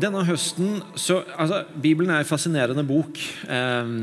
Denne 0.00 0.24
høsten 0.24 0.80
så, 0.98 1.20
altså, 1.36 1.64
Bibelen 1.82 2.12
er 2.14 2.22
en 2.22 2.28
fascinerende 2.28 2.84
bok. 2.88 3.18
Eh, 3.50 3.94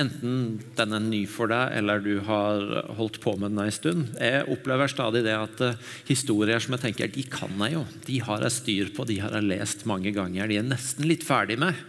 enten 0.00 0.34
den 0.76 0.96
er 0.96 1.04
ny 1.04 1.22
for 1.30 1.50
deg, 1.50 1.74
eller 1.78 2.02
du 2.04 2.18
har 2.26 2.62
holdt 2.98 3.18
på 3.22 3.34
med 3.40 3.54
den 3.54 3.64
en 3.64 3.74
stund. 3.74 4.10
Jeg 4.20 4.46
opplever 4.52 4.92
stadig 4.92 5.24
det 5.26 5.36
at 5.36 5.62
uh, 5.64 5.86
historier 6.08 6.60
som 6.62 6.76
jeg 6.76 6.84
tenker 6.84 7.12
de 7.12 7.24
kan 7.32 7.52
jeg 7.64 7.76
jo. 7.78 7.84
De 8.04 8.18
har 8.26 8.44
jeg 8.44 8.56
styr 8.58 8.92
på, 8.96 9.06
de 9.08 9.18
har 9.24 9.36
jeg 9.38 9.48
lest 9.48 9.86
mange 9.88 10.12
ganger. 10.16 10.50
De 10.52 10.60
er 10.60 10.68
nesten 10.68 11.08
litt 11.08 11.24
ferdig 11.26 11.58
med. 11.60 11.80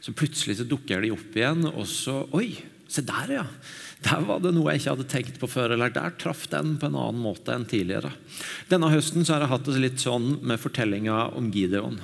Så 0.00 0.16
plutselig 0.16 0.58
så 0.60 0.68
dukker 0.68 1.04
de 1.04 1.12
opp 1.12 1.36
igjen, 1.36 1.66
og 1.72 1.84
så 1.90 2.22
Oi, 2.36 2.54
se 2.88 3.04
der, 3.04 3.36
ja. 3.40 3.46
Der 4.04 4.20
var 4.28 4.42
det 4.44 4.52
noe 4.52 4.74
jeg 4.74 4.82
ikke 4.82 4.92
hadde 4.92 5.08
tenkt 5.10 5.38
på 5.40 5.48
før, 5.48 5.72
eller 5.74 5.92
der 5.94 6.12
traff 6.20 6.44
den 6.52 6.74
på 6.80 6.90
en 6.90 6.98
annen 7.00 7.22
måte 7.22 7.54
enn 7.54 7.64
tidligere. 7.68 8.12
Denne 8.68 8.90
høsten 8.92 9.24
har 9.28 9.42
jeg 9.42 9.52
hatt 9.54 9.66
det 9.70 9.80
litt 9.82 10.04
sånn 10.04 10.36
med 10.46 10.60
fortellinga 10.60 11.30
om 11.38 11.48
Gideon. 11.54 11.96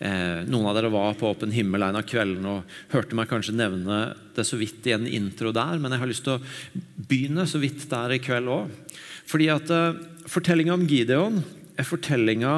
Eh, 0.00 0.42
noen 0.48 0.66
av 0.66 0.76
dere 0.78 0.90
var 0.92 1.14
på 1.20 1.28
Åpen 1.28 1.52
himmel 1.52 1.84
en 1.84 1.98
av 2.00 2.06
kveldene 2.08 2.54
og 2.56 2.76
hørte 2.94 3.16
meg 3.18 3.28
kanskje 3.30 3.52
nevne 3.52 3.98
det 4.36 4.46
så 4.48 4.56
vidt 4.56 4.86
i 4.88 4.94
en 4.96 5.04
intro 5.06 5.52
der, 5.52 5.76
men 5.76 5.92
jeg 5.92 6.02
har 6.02 6.08
lyst 6.08 6.24
til 6.24 6.38
å 6.38 6.84
begynne 7.10 7.44
så 7.48 7.60
vidt 7.60 7.84
der 7.90 8.16
i 8.16 8.22
kveld 8.22 8.48
òg. 8.50 8.72
Fordi 9.30 9.50
at 9.52 9.72
eh, 9.76 10.00
Fortellinga 10.30 10.76
om 10.76 10.86
Gideon 10.88 11.40
er 11.80 11.86
fortellinga 11.88 12.54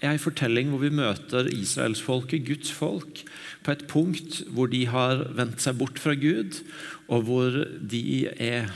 er 0.00 0.14
en 0.14 0.22
fortelling 0.22 0.70
hvor 0.70 0.82
vi 0.82 0.92
møter 0.94 1.48
israelsfolket, 1.50 2.44
Guds 2.46 2.70
folk, 2.74 3.22
på 3.66 3.74
et 3.74 3.84
punkt 3.90 4.40
hvor 4.54 4.70
de 4.70 4.84
har 4.90 5.24
vendt 5.36 5.62
seg 5.64 5.78
bort 5.80 5.98
fra 6.00 6.14
Gud, 6.18 6.60
og 7.08 7.24
hvor 7.26 7.56
de 7.78 8.02
er 8.28 8.70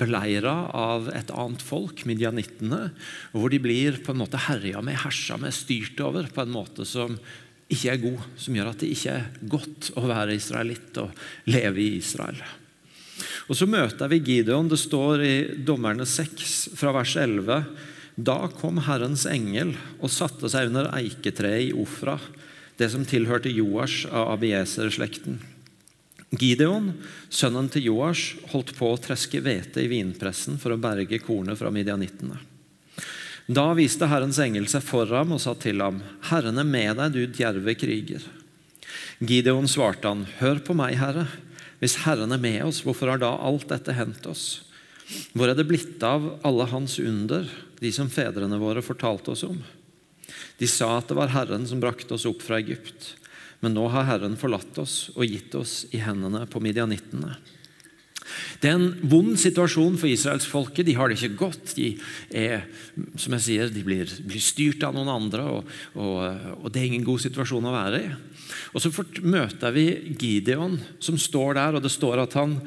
beleira 0.00 0.54
av 0.74 1.10
et 1.14 1.30
annet 1.30 1.62
folk, 1.64 2.04
midjanittene, 2.08 2.88
og 3.32 3.36
hvor 3.42 3.52
de 3.52 3.62
blir 3.62 4.00
på 4.04 4.14
en 4.14 4.22
måte 4.22 4.40
herja 4.48 4.82
med, 4.84 4.98
hersa 5.04 5.38
med, 5.40 5.54
styrt 5.54 6.00
over 6.04 6.30
på 6.32 6.44
en 6.44 6.54
måte 6.54 6.88
som 6.88 7.18
ikke 7.70 7.92
er 7.92 8.02
god, 8.02 8.24
som 8.40 8.56
gjør 8.56 8.72
at 8.72 8.82
det 8.82 8.90
ikke 8.96 9.14
er 9.14 9.28
godt 9.52 9.92
å 10.00 10.08
være 10.10 10.34
israelitt 10.34 10.98
og 10.98 11.14
leve 11.52 11.84
i 11.84 11.92
Israel. 12.00 12.40
Og 13.50 13.58
Så 13.58 13.66
møter 13.66 14.10
vi 14.10 14.20
Gideon. 14.22 14.68
Det 14.70 14.78
står 14.78 15.22
i 15.26 15.34
Dommerne 15.66 16.06
6, 16.06 16.70
fra 16.78 16.92
vers 16.94 17.16
11. 17.18 17.64
Da 18.20 18.50
kom 18.52 18.82
Herrens 18.84 19.22
engel 19.30 19.72
og 20.00 20.10
satte 20.12 20.50
seg 20.52 20.68
under 20.68 20.90
eiketreet 20.92 21.70
i 21.70 21.76
Ofra, 21.78 22.18
det 22.76 22.90
som 22.92 23.06
tilhørte 23.08 23.52
Joash 23.52 24.08
av 24.08 24.34
Abieser-slekten. 24.34 25.38
Gideon, 26.30 26.92
sønnen 27.32 27.70
til 27.72 27.88
Joash, 27.88 28.36
holdt 28.52 28.74
på 28.76 28.90
å 28.92 28.98
treske 29.00 29.40
hvete 29.42 29.82
i 29.82 29.88
vinpressen 29.90 30.60
for 30.60 30.74
å 30.74 30.80
berge 30.80 31.18
kornet 31.22 31.58
fra 31.58 31.72
midjanittene. 31.74 32.36
Da 33.50 33.70
viste 33.74 34.06
Herrens 34.10 34.38
engel 34.42 34.68
seg 34.70 34.84
for 34.86 35.10
ham 35.10 35.32
og 35.34 35.40
sa 35.42 35.56
til 35.58 35.80
ham, 35.82 36.02
'Herren 36.28 36.58
er 36.58 36.68
med 36.68 36.96
deg, 36.96 37.12
du 37.12 37.26
djerve 37.26 37.74
kriger.' 37.74 38.28
Gideon 39.18 39.66
svarte 39.66 40.06
han, 40.06 40.26
'Hør 40.38 40.60
på 40.62 40.76
meg, 40.76 40.98
Herre. 41.00 41.26
Hvis 41.80 42.04
Herren 42.04 42.32
er 42.32 42.38
med 42.38 42.62
oss, 42.62 42.82
hvorfor 42.82 43.10
har 43.10 43.18
da 43.18 43.32
alt 43.40 43.68
dette 43.68 43.96
hendt 43.96 44.26
oss?' 44.26 44.62
Hvor 45.34 45.50
er 45.50 45.56
det 45.58 45.66
blitt 45.66 46.02
av 46.06 46.38
alle 46.46 46.66
hans 46.70 47.00
under, 47.02 47.48
de 47.80 47.92
som 47.94 48.10
fedrene 48.12 48.60
våre 48.60 48.84
fortalte 48.84 49.32
oss 49.34 49.44
om? 49.46 49.58
De 50.60 50.68
sa 50.68 50.92
at 50.98 51.08
det 51.10 51.16
var 51.18 51.32
Herren 51.32 51.66
som 51.66 51.80
brakte 51.82 52.14
oss 52.16 52.28
opp 52.28 52.44
fra 52.44 52.60
Egypt. 52.60 53.14
Men 53.60 53.74
nå 53.76 53.86
har 53.92 54.08
Herren 54.08 54.38
forlatt 54.40 54.78
oss 54.80 55.10
og 55.16 55.26
gitt 55.28 55.54
oss 55.58 55.82
i 55.92 56.00
hendene 56.04 56.46
på 56.48 56.62
midjanittene. 56.64 57.34
Det 58.60 58.68
er 58.68 58.76
en 58.76 59.08
vond 59.10 59.32
situasjon 59.40 59.96
for 59.98 60.10
israelsfolket. 60.10 60.86
De 60.86 60.94
har 60.96 61.10
det 61.10 61.16
ikke 61.18 61.38
godt. 61.40 61.72
De 61.76 61.94
er, 62.36 62.66
som 63.18 63.34
jeg 63.36 63.46
sier, 63.46 63.72
de 63.72 63.82
blir, 63.84 64.10
blir 64.28 64.44
styrt 64.44 64.84
av 64.86 64.94
noen 64.96 65.10
andre, 65.12 65.46
og, 65.48 65.72
og, 65.96 66.20
og, 66.60 66.68
det 66.70 66.82
er 66.82 66.90
ingen 66.90 67.06
god 67.08 67.24
situasjon 67.24 67.68
å 67.68 67.74
være 67.74 68.02
i. 68.04 68.12
Og 68.74 68.84
Så 68.84 68.92
møter 69.24 69.74
vi 69.74 69.86
Gideon, 70.20 70.78
som 71.02 71.18
står 71.20 71.58
der, 71.58 71.78
og 71.78 71.84
det 71.84 71.92
står 71.94 72.24
at 72.26 72.36
han 72.38 72.58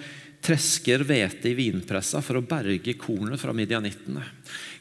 tresker 0.44 1.06
hvete 1.08 1.50
i 1.52 1.56
vinpressa 1.58 2.22
for 2.24 2.40
å 2.40 2.46
berge 2.46 2.96
kornet 3.00 3.40
fra 3.42 3.56
midjanittene. 3.56 4.26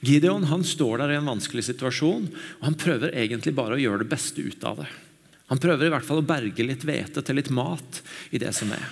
Gideon 0.02 0.48
han 0.50 0.64
står 0.66 1.04
der 1.04 1.14
i 1.14 1.20
en 1.20 1.30
vanskelig 1.30 1.68
situasjon, 1.68 2.26
og 2.58 2.66
han 2.66 2.78
prøver 2.78 3.14
egentlig 3.14 3.54
bare 3.54 3.78
å 3.78 3.82
gjøre 3.82 4.02
det 4.02 4.10
beste 4.10 4.42
ut 4.42 4.66
av 4.66 4.82
det. 4.82 4.88
Han 5.52 5.60
prøver 5.62 5.86
i 5.86 5.92
hvert 5.92 6.06
fall 6.08 6.22
å 6.22 6.26
berge 6.26 6.64
litt 6.64 6.82
hvete 6.86 7.22
til 7.22 7.38
litt 7.38 7.52
mat 7.54 8.00
i 8.32 8.40
det 8.42 8.50
som 8.56 8.72
er. 8.74 8.84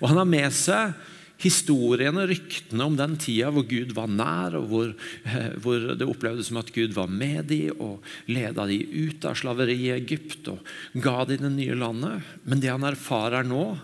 Og 0.00 0.10
Han 0.10 0.20
har 0.20 0.28
med 0.28 0.52
seg 0.52 0.92
historiene, 1.40 2.26
ryktene 2.28 2.84
om 2.84 2.96
den 2.98 3.14
tida 3.20 3.48
hvor 3.54 3.64
Gud 3.68 3.94
var 3.96 4.10
nær, 4.12 4.58
og 4.58 4.66
hvor, 4.68 4.90
eh, 5.24 5.52
hvor 5.62 5.94
det 5.96 6.08
opplevdes 6.08 6.50
som 6.50 6.58
at 6.60 6.72
Gud 6.74 6.92
var 6.96 7.08
med 7.08 7.46
dem 7.48 7.80
og 7.80 8.04
leda 8.28 8.66
dem 8.68 8.90
ut 9.06 9.24
av 9.24 9.38
slaveriet 9.40 9.86
i 9.86 9.94
Egypt 9.96 10.50
og 10.52 10.66
ga 11.00 11.24
dem 11.24 11.46
det 11.46 11.52
nye 11.54 11.78
landet. 11.78 12.28
Men 12.44 12.60
det 12.60 12.74
han 12.74 12.84
erfarer 12.84 13.46
nå, 13.46 13.78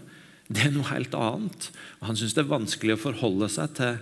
det 0.46 0.68
er 0.68 0.74
noe 0.74 0.86
helt 0.92 1.14
annet. 1.18 1.70
Og 2.00 2.06
Han 2.10 2.18
syns 2.18 2.36
det 2.36 2.44
er 2.44 2.52
vanskelig 2.52 2.96
å 2.96 3.02
forholde 3.08 3.48
seg 3.50 3.74
til 3.78 3.98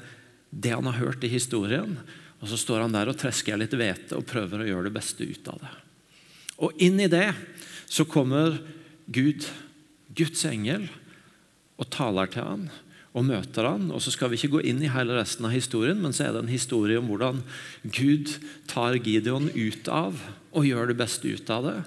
det 0.54 0.74
han 0.74 0.86
har 0.86 1.00
hørt 1.00 1.24
i 1.24 1.32
historien. 1.32 1.96
Og 2.42 2.50
så 2.50 2.58
står 2.60 2.84
han 2.84 2.94
der 2.94 3.10
og 3.10 3.18
tresker 3.18 3.58
litt 3.58 3.74
hvete 3.74 4.18
og 4.18 4.28
prøver 4.28 4.62
å 4.62 4.68
gjøre 4.68 4.90
det 4.90 4.96
beste 4.98 5.26
ut 5.26 5.48
av 5.50 5.62
det. 5.62 5.72
Og 6.62 6.84
inn 6.84 7.00
i 7.02 7.10
det 7.10 7.30
så 7.90 8.06
kommer 8.06 8.60
Gud, 9.10 9.46
Guds 10.14 10.44
engel, 10.48 10.86
og 11.80 11.90
taler 11.90 12.30
til 12.30 12.46
han 12.46 12.66
og 13.14 13.26
møter 13.26 13.66
han. 13.66 13.88
Og 13.94 14.02
så 14.02 14.12
skal 14.14 14.30
vi 14.30 14.38
ikke 14.38 14.56
gå 14.56 14.64
inn 14.68 14.82
i 14.84 14.92
hele 14.92 15.16
resten 15.16 15.46
av 15.48 15.54
historien, 15.54 16.00
men 16.02 16.14
så 16.14 16.26
er 16.26 16.34
det 16.34 16.44
en 16.44 16.52
historie 16.52 16.98
om 17.00 17.08
hvordan 17.10 17.42
Gud 17.82 18.36
tar 18.70 18.98
Gideon 18.98 19.48
ut 19.54 19.90
av 19.90 20.18
og 20.54 20.66
gjør 20.68 20.90
det 20.90 20.98
beste 20.98 21.30
ut 21.30 21.50
av 21.50 21.66
det. 21.66 21.78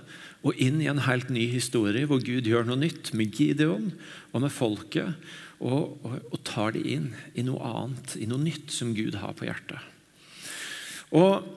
Og 0.45 0.57
inn 0.61 0.81
i 0.83 0.89
en 0.89 1.01
helt 1.07 1.31
ny 1.33 1.47
historie 1.49 2.07
hvor 2.09 2.21
Gud 2.23 2.47
gjør 2.47 2.67
noe 2.67 2.79
nytt 2.79 3.13
med 3.17 3.33
Gideon 3.33 3.91
og 4.33 4.43
med 4.43 4.53
folket. 4.53 5.15
Og, 5.57 5.97
og, 6.05 6.17
og 6.29 6.41
tar 6.45 6.75
det 6.75 6.83
inn 6.85 7.09
i 7.33 7.45
noe 7.45 7.61
annet, 7.65 8.13
i 8.21 8.27
noe 8.29 8.41
nytt 8.43 8.69
som 8.73 8.93
Gud 8.97 9.17
har 9.17 9.33
på 9.37 9.47
hjertet. 9.47 9.81
Og 11.17 11.47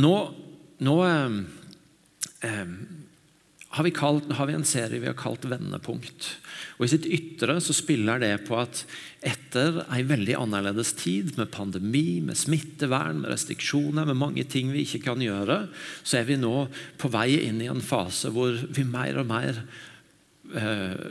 nå, 0.00 0.14
nå 0.86 0.94
eh, 1.04 1.36
eh, 2.48 2.72
har 3.74 3.84
vi, 3.84 3.90
kalt, 3.90 4.28
har 4.38 4.46
vi, 4.46 4.54
en 4.54 4.66
serie 4.66 5.00
vi 5.02 5.08
har 5.08 5.16
kalt 5.18 5.46
'Vendepunkt'. 5.50 6.28
Og 6.78 6.86
I 6.86 6.92
sitt 6.92 7.08
ytre 7.10 7.56
så 7.62 7.74
spiller 7.74 8.22
det 8.22 8.46
på 8.46 8.54
at 8.60 8.84
etter 9.24 9.80
en 9.82 10.08
veldig 10.10 10.36
annerledes 10.38 10.92
tid, 11.00 11.32
med 11.38 11.50
pandemi, 11.50 12.20
med 12.22 12.38
smittevern, 12.38 13.24
med 13.24 13.32
restriksjoner, 13.34 14.06
med 14.06 14.20
mange 14.20 14.46
ting 14.46 14.70
vi 14.70 14.84
ikke 14.86 15.02
kan 15.10 15.22
gjøre, 15.24 15.68
så 16.06 16.20
er 16.20 16.30
vi 16.30 16.38
nå 16.38 16.68
på 17.02 17.10
vei 17.10 17.40
inn 17.42 17.62
i 17.64 17.70
en 17.72 17.82
fase 17.82 18.30
hvor 18.30 18.54
vi 18.54 18.86
mer 18.86 19.18
og 19.24 19.30
mer 19.32 19.62
eh, 20.54 21.06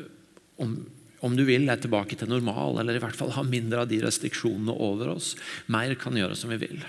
om, 0.63 0.77
om 1.19 1.35
du 1.35 1.43
vil, 1.47 1.67
er 1.67 1.83
tilbake 1.83 2.15
til 2.15 2.31
normal, 2.31 2.79
eller 2.79 2.95
i 2.95 3.03
hvert 3.03 3.17
fall 3.17 3.35
har 3.35 3.47
mindre 3.47 3.83
av 3.83 3.91
de 3.91 3.99
restriksjonene 4.05 4.71
over 4.71 5.17
oss. 5.17 5.33
Mer 5.67 5.97
kan 5.99 6.15
gjøre 6.15 6.39
som 6.39 6.53
vi 6.55 6.63
vil. 6.63 6.79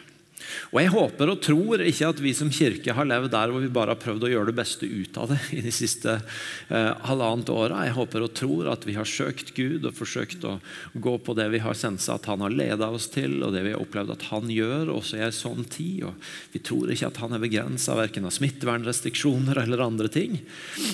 Og 0.73 0.81
Jeg 0.83 0.93
håper 0.95 1.31
og 1.33 1.43
tror 1.45 1.85
ikke 1.85 2.09
at 2.11 2.23
vi 2.23 2.33
som 2.37 2.51
kirke 2.53 2.95
har 2.97 3.09
levd 3.09 3.33
der 3.35 3.53
hvor 3.53 3.63
vi 3.63 3.71
bare 3.73 3.95
har 3.95 4.01
prøvd 4.03 4.27
å 4.27 4.31
gjøre 4.33 4.51
det 4.51 4.57
beste 4.59 4.89
ut 4.89 5.19
av 5.21 5.31
det 5.33 5.39
i 5.57 5.63
de 5.65 5.73
siste 5.75 6.17
eh, 6.19 6.91
halvannet 7.09 7.53
åra. 7.55 7.85
Jeg 7.87 7.97
håper 7.99 8.27
og 8.27 8.35
tror 8.37 8.71
at 8.73 8.87
vi 8.89 8.97
har 8.99 9.09
søkt 9.09 9.55
Gud 9.57 9.87
og 9.89 9.97
forsøkt 9.97 10.45
å 10.49 10.57
gå 10.95 11.17
på 11.25 11.37
det 11.39 11.49
vi 11.55 11.63
har 11.65 11.79
sensa 11.79 12.19
at 12.19 12.29
Han 12.31 12.45
har 12.45 12.55
leda 12.55 12.91
oss 12.91 13.09
til, 13.13 13.39
og 13.43 13.55
det 13.55 13.65
vi 13.67 13.75
har 13.75 13.83
opplevd 13.83 14.15
at 14.17 14.29
Han 14.33 14.51
gjør, 14.53 14.93
også 14.97 15.21
i 15.21 15.25
en 15.27 15.35
sånn 15.35 15.65
tid. 15.71 16.05
Og 16.09 16.29
vi 16.55 16.63
tror 16.65 16.93
ikke 16.93 17.13
at 17.13 17.23
Han 17.23 17.37
er 17.37 17.45
begrensa 17.45 17.97
verken 17.99 18.29
av 18.29 18.35
smittevernrestriksjoner 18.37 19.65
eller 19.65 19.87
andre 19.87 20.11
ting. 20.13 20.39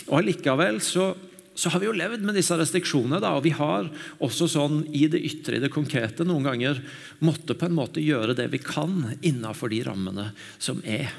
Og 0.08 0.20
Allikevel 0.20 0.82
så 0.84 1.12
så 1.60 1.68
har 1.68 1.82
vi 1.82 1.90
jo 1.90 1.96
levd 1.96 2.22
med 2.24 2.38
disse 2.38 2.56
restriksjonene. 2.56 3.20
Da, 3.20 3.34
og 3.36 3.44
vi 3.44 3.52
har 3.52 3.90
også 4.24 4.48
sånn 4.48 4.80
i 4.96 5.04
det 5.12 5.20
ytre, 5.28 5.58
i 5.58 5.62
det 5.62 5.72
konkrete, 5.72 6.24
noen 6.24 6.48
ganger 6.48 6.80
måtte 7.20 7.56
på 7.58 7.68
en 7.68 7.76
måte 7.76 8.00
gjøre 8.00 8.36
det 8.38 8.48
vi 8.54 8.62
kan 8.64 9.10
innenfor 9.20 9.68
de 9.72 9.82
rammene 9.84 10.30
som 10.56 10.80
er. 10.88 11.12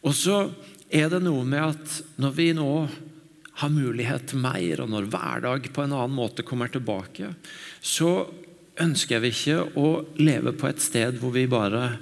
Og 0.00 0.16
så 0.16 0.46
er 0.88 1.12
det 1.12 1.20
noe 1.26 1.44
med 1.44 1.74
at 1.74 1.98
når 2.22 2.36
vi 2.38 2.48
nå 2.56 2.70
har 3.60 3.74
mulighet 3.74 4.30
til 4.30 4.40
mer, 4.40 4.80
og 4.80 4.88
når 4.88 5.10
hverdag 5.12 5.68
på 5.68 5.84
en 5.84 5.92
annen 5.92 6.16
måte 6.16 6.46
kommer 6.46 6.72
tilbake, 6.72 7.34
så 7.84 8.24
ønsker 8.80 9.20
vi 9.20 9.34
ikke 9.34 9.58
å 9.76 9.90
leve 10.16 10.54
på 10.56 10.70
et 10.70 10.80
sted 10.80 11.20
hvor 11.20 11.36
vi 11.36 11.44
bare 11.50 11.98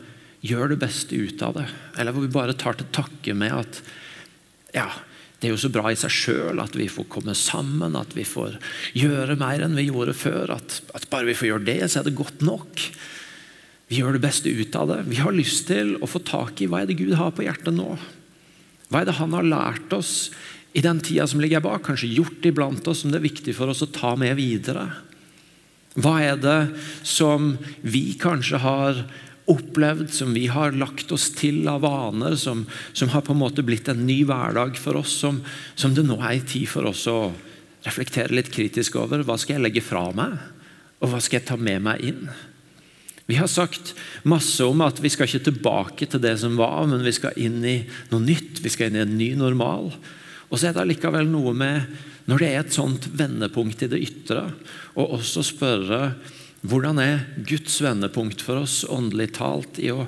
gjør 0.47 0.77
det 0.77 0.81
beste 0.85 1.19
ut 1.19 1.43
av 1.43 1.59
det. 1.59 1.67
Eller 1.99 2.15
hvor 2.15 2.23
vi 2.23 2.31
bare 2.31 2.55
tar 2.55 2.79
til 2.79 2.87
takke 2.95 3.35
med 3.35 3.59
at 3.59 3.83
ja, 4.77 4.87
det 5.39 5.47
er 5.47 5.53
jo 5.53 5.61
så 5.61 5.71
bra 5.71 5.93
i 5.93 5.99
seg 5.99 6.11
sjøl 6.11 6.59
at 6.59 6.75
vi 6.75 6.89
får 6.91 7.07
komme 7.13 7.35
sammen, 7.39 7.95
at 7.99 8.15
vi 8.17 8.25
får 8.27 8.57
gjøre 8.99 9.39
mer 9.39 9.63
enn 9.63 9.77
vi 9.79 9.87
gjorde 9.87 10.17
før. 10.19 10.57
At, 10.57 10.81
at, 10.99 11.07
bare 11.13 11.29
vi 11.29 11.37
får 11.39 11.51
gjøre 11.53 11.67
det, 11.69 11.79
så 11.87 12.01
er 12.01 12.09
det 12.09 12.19
godt 12.19 12.43
nok. 12.43 12.83
Vi 13.89 14.01
gjør 14.01 14.19
det 14.19 14.25
beste 14.25 14.51
ut 14.51 14.79
av 14.79 14.91
det. 14.91 14.99
Vi 15.07 15.21
har 15.23 15.37
lyst 15.37 15.69
til 15.71 15.95
å 16.03 16.11
få 16.11 16.25
tak 16.27 16.59
i 16.61 16.67
hva 16.69 16.83
er 16.83 16.91
det 16.91 16.99
Gud 16.99 17.15
har 17.21 17.31
på 17.37 17.47
hjertet 17.47 17.77
nå. 17.77 17.93
Hva 18.91 19.03
er 19.03 19.09
det 19.09 19.19
Han 19.21 19.37
har 19.37 19.47
lært 19.47 19.95
oss 19.95 20.33
i 20.77 20.83
den 20.85 20.99
tida 21.05 21.27
som 21.31 21.41
ligger 21.41 21.63
bak, 21.65 21.87
kanskje 21.87 22.11
gjort 22.19 22.45
iblant 22.49 22.91
oss, 22.91 23.05
som 23.05 23.15
det 23.15 23.21
er 23.21 23.29
viktig 23.31 23.55
for 23.57 23.71
oss 23.71 23.85
å 23.87 23.93
ta 23.95 24.17
med 24.19 24.35
videre. 24.41 24.89
Hva 25.99 26.19
er 26.23 26.37
det 26.39 26.59
som 27.07 27.55
vi 27.87 28.11
kanskje 28.19 28.61
har 28.63 29.01
opplevd, 29.49 30.11
som 30.15 30.35
vi 30.37 30.47
har 30.53 30.77
lagt 30.77 31.13
oss 31.15 31.31
til 31.37 31.65
av 31.71 31.83
vaner, 31.85 32.37
som, 32.37 32.67
som 32.93 33.11
har 33.15 33.25
på 33.27 33.35
en 33.35 33.41
måte 33.41 33.65
blitt 33.67 33.89
en 33.89 34.05
ny 34.07 34.21
hverdag 34.29 34.77
for 34.81 35.01
oss, 35.01 35.15
som, 35.25 35.41
som 35.79 35.95
det 35.97 36.05
nå 36.07 36.19
er 36.21 36.45
tid 36.45 36.69
for 36.71 36.89
oss 36.91 37.07
å 37.11 37.33
reflektere 37.87 38.35
litt 38.37 38.53
kritisk 38.53 38.99
over. 39.01 39.25
Hva 39.25 39.39
skal 39.41 39.57
jeg 39.59 39.67
legge 39.69 39.85
fra 39.85 40.09
meg, 40.17 40.37
og 41.01 41.13
hva 41.13 41.23
skal 41.23 41.41
jeg 41.41 41.49
ta 41.51 41.59
med 41.61 41.85
meg 41.87 42.05
inn? 42.11 42.23
Vi 43.29 43.37
har 43.37 43.51
sagt 43.53 43.93
masse 44.25 44.65
om 44.65 44.81
at 44.81 45.03
vi 45.05 45.11
skal 45.13 45.29
ikke 45.29 45.51
tilbake 45.51 46.07
til 46.09 46.23
det 46.25 46.39
som 46.41 46.57
var, 46.57 46.87
men 46.89 47.05
vi 47.05 47.13
skal 47.13 47.37
inn 47.37 47.61
i 47.61 47.83
noe 48.09 48.25
nytt. 48.25 48.63
Vi 48.65 48.73
skal 48.73 48.89
inn 48.89 48.97
i 48.97 49.05
en 49.05 49.19
ny 49.21 49.35
normal. 49.37 49.91
Og 50.49 50.57
så 50.57 50.71
er 50.71 50.77
det 50.77 50.81
allikevel 50.87 51.29
noe 51.29 51.53
med, 51.53 51.91
når 52.29 52.41
det 52.41 52.49
er 52.49 52.63
et 52.63 52.77
sånt 52.77 53.05
vendepunkt 53.17 53.85
i 53.85 53.91
det 53.93 54.01
ytre, 54.01 54.47
å 54.97 55.05
også 55.19 55.45
spørre 55.45 56.01
hvordan 56.67 56.99
er 57.03 57.25
Guds 57.47 57.79
vendepunkt 57.85 58.43
for 58.43 58.65
oss 58.65 58.81
åndelig 58.89 59.33
talt 59.39 59.79
i 59.83 59.93
å, 59.95 60.07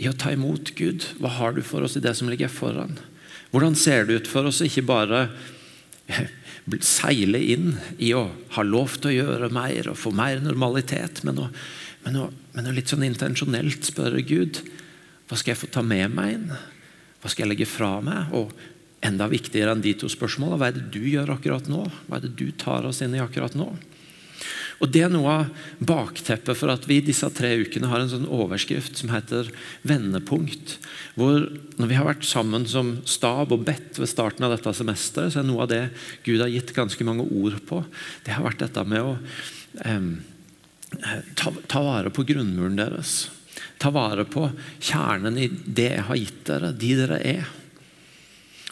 i 0.00 0.08
å 0.08 0.16
ta 0.16 0.32
imot 0.32 0.72
Gud? 0.78 1.04
Hva 1.20 1.32
har 1.36 1.56
du 1.56 1.62
for 1.66 1.84
oss 1.84 1.98
i 1.98 2.04
det 2.04 2.14
som 2.16 2.30
ligger 2.32 2.52
foran? 2.52 2.96
Hvordan 3.50 3.76
ser 3.76 4.06
det 4.06 4.22
ut 4.22 4.30
for 4.30 4.48
oss 4.48 4.62
ikke 4.64 4.86
bare 4.88 5.26
seile 6.86 7.40
inn 7.42 7.74
i 7.98 8.14
å 8.16 8.28
ha 8.56 8.64
lov 8.64 8.96
til 9.00 9.10
å 9.10 9.16
gjøre 9.18 9.52
mer 9.52 9.90
og 9.92 9.98
få 9.98 10.14
mer 10.14 10.40
normalitet, 10.44 11.24
men 11.26 11.44
å 11.44 11.50
men 12.04 12.16
å, 12.16 12.26
men 12.54 12.68
å 12.68 12.74
litt 12.74 12.90
sånn 12.90 13.04
intensjonelt 13.06 13.84
spørre 13.88 14.22
Gud 14.24 14.62
hva 15.28 15.38
skal 15.38 15.52
jeg 15.52 15.60
få 15.60 15.70
ta 15.70 15.82
med 15.86 16.10
meg 16.16 16.32
inn? 16.34 16.46
Hva 17.20 17.30
skal 17.30 17.44
jeg 17.44 17.52
legge 17.52 17.68
fra 17.70 17.92
meg? 18.02 18.32
Og 18.34 18.50
enda 19.04 19.28
viktigere 19.30 19.76
enn 19.76 19.84
de 19.84 19.92
to 20.00 20.08
spørsmålene, 20.10 20.58
hva 20.58 20.70
er 20.70 20.78
det 20.78 20.88
du 20.90 21.04
gjør 21.06 21.36
akkurat 21.36 21.68
nå? 21.70 21.84
Hva 22.08 22.18
er 22.18 22.24
det 22.24 22.32
du 22.40 22.48
tar 22.58 22.88
oss 22.88 22.98
inn 23.04 23.14
i 23.14 23.22
akkurat 23.22 23.54
nå? 23.54 23.68
Og 24.80 24.88
Det 24.88 25.02
er 25.04 25.12
noe 25.12 25.32
av 25.42 25.66
bakteppet 25.84 26.56
for 26.56 26.72
at 26.72 26.86
vi 26.88 27.02
disse 27.04 27.28
tre 27.36 27.52
ukene 27.60 27.90
har 27.90 28.00
en 28.00 28.12
sånn 28.12 28.28
overskrift 28.28 28.96
som 28.96 29.12
heter 29.12 29.50
'vendepunkt'. 29.84 30.78
Hvor 31.16 31.52
Når 31.76 31.86
vi 31.88 31.94
har 31.94 32.04
vært 32.08 32.24
sammen 32.24 32.66
som 32.66 33.02
stab 33.04 33.52
og 33.52 33.64
bedt 33.64 33.98
ved 33.98 34.08
starten 34.08 34.44
av 34.44 34.56
dette 34.56 34.72
semesteret, 34.72 35.32
så 35.32 35.40
er 35.40 35.48
noe 35.48 35.62
av 35.62 35.68
det 35.68 35.90
Gud 36.24 36.40
har 36.40 36.48
gitt 36.48 36.74
ganske 36.74 37.04
mange 37.04 37.24
ord 37.24 37.60
på, 37.66 37.84
det 38.24 38.32
har 38.32 38.44
vært 38.44 38.60
dette 38.60 38.84
med 38.84 39.00
å 39.00 39.18
eh, 39.84 40.00
ta, 41.34 41.52
ta, 41.66 41.80
vare 41.80 42.10
på 42.10 42.24
grunnmuren 42.24 42.76
deres. 42.76 43.30
Ta 43.78 43.90
vare 43.90 44.24
på 44.24 44.50
kjernen 44.80 45.38
i 45.38 45.48
det 45.48 45.90
jeg 45.96 46.06
har 46.08 46.16
gitt 46.16 46.44
dere, 46.44 46.72
de 46.72 46.94
dere 46.94 47.20
er. 47.20 47.59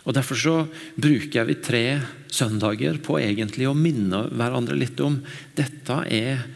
Og 0.09 0.15
Derfor 0.17 0.41
så 0.41 0.55
bruker 0.97 1.45
vi 1.45 1.59
tre 1.61 1.85
søndager 2.33 2.97
på 3.05 3.19
egentlig 3.21 3.69
å 3.69 3.77
minne 3.77 4.25
hverandre 4.33 4.79
litt 4.79 5.01
om 5.05 5.21
dette 5.57 5.99
er 6.09 6.47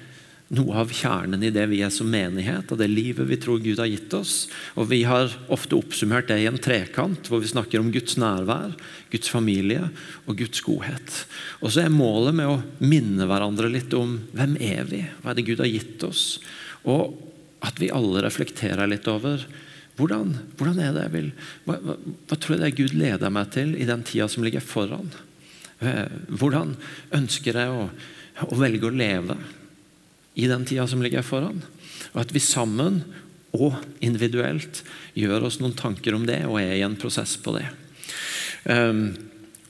noe 0.52 0.82
av 0.82 0.90
kjernen 0.92 1.40
i 1.44 1.50
det 1.52 1.64
vi 1.70 1.80
er 1.84 1.92
som 1.92 2.10
menighet, 2.12 2.68
og 2.72 2.80
det 2.80 2.90
livet 2.90 3.28
vi 3.28 3.38
tror 3.40 3.60
Gud 3.64 3.80
har 3.80 3.88
gitt 3.88 4.12
oss. 4.16 4.46
Og 4.76 4.88
Vi 4.90 5.00
har 5.08 5.32
ofte 5.52 5.76
oppsummert 5.78 6.28
det 6.28 6.42
i 6.42 6.48
en 6.48 6.60
trekant, 6.60 7.28
hvor 7.28 7.40
vi 7.40 7.48
snakker 7.48 7.80
om 7.80 7.92
Guds 7.92 8.18
nærvær, 8.20 8.74
Guds 9.12 9.32
familie 9.32 9.88
og 10.26 10.36
Guds 10.40 10.60
godhet. 10.64 11.24
Og 11.64 11.72
så 11.72 11.86
er 11.86 11.92
målet 11.92 12.36
med 12.36 12.52
å 12.52 12.60
minne 12.84 13.28
hverandre 13.28 13.72
litt 13.72 13.96
om 13.96 14.18
hvem 14.36 14.56
er 14.60 14.84
vi 14.88 15.02
Hva 15.22 15.32
er 15.32 15.40
det 15.40 15.46
Gud 15.48 15.64
har 15.64 15.72
gitt 15.72 16.04
oss? 16.04 16.40
Og 16.84 17.16
at 17.64 17.80
vi 17.80 17.92
alle 17.94 18.24
reflekterer 18.24 18.90
litt 18.90 19.08
over 19.08 19.44
hvordan, 19.98 20.36
hvordan 20.58 20.78
er 20.80 20.94
det 20.94 21.02
jeg 21.06 21.12
vil 21.12 21.32
hva, 21.66 21.76
hva, 21.76 21.96
hva 22.28 22.36
tror 22.38 22.54
jeg 22.54 22.62
det 22.62 22.68
er 22.70 22.78
Gud 22.78 22.94
leder 22.96 23.34
meg 23.34 23.50
til 23.54 23.74
i 23.76 23.88
den 23.88 24.04
tida 24.08 24.28
som 24.32 24.44
ligger 24.46 24.64
foran? 24.64 25.10
Eh, 25.82 26.06
hvordan 26.32 26.76
ønsker 27.18 27.58
jeg 27.60 27.74
å, 27.74 27.88
å 28.48 28.60
velge 28.60 28.88
å 28.88 28.94
leve? 28.94 29.36
i 30.34 30.46
den 30.48 30.64
tida 30.64 30.86
som 30.88 31.02
ligger 31.02 31.24
foran. 31.24 31.60
Og 32.12 32.22
at 32.24 32.32
vi 32.34 32.42
sammen 32.42 33.02
og 33.52 33.76
individuelt 34.04 34.80
gjør 35.18 35.48
oss 35.48 35.58
noen 35.60 35.76
tanker 35.76 36.16
om 36.16 36.24
det 36.28 36.40
og 36.48 36.60
er 36.62 36.78
i 36.78 36.86
en 36.86 36.96
prosess 37.00 37.36
på 37.40 37.54
det. 37.58 37.66
Um, 38.64 39.10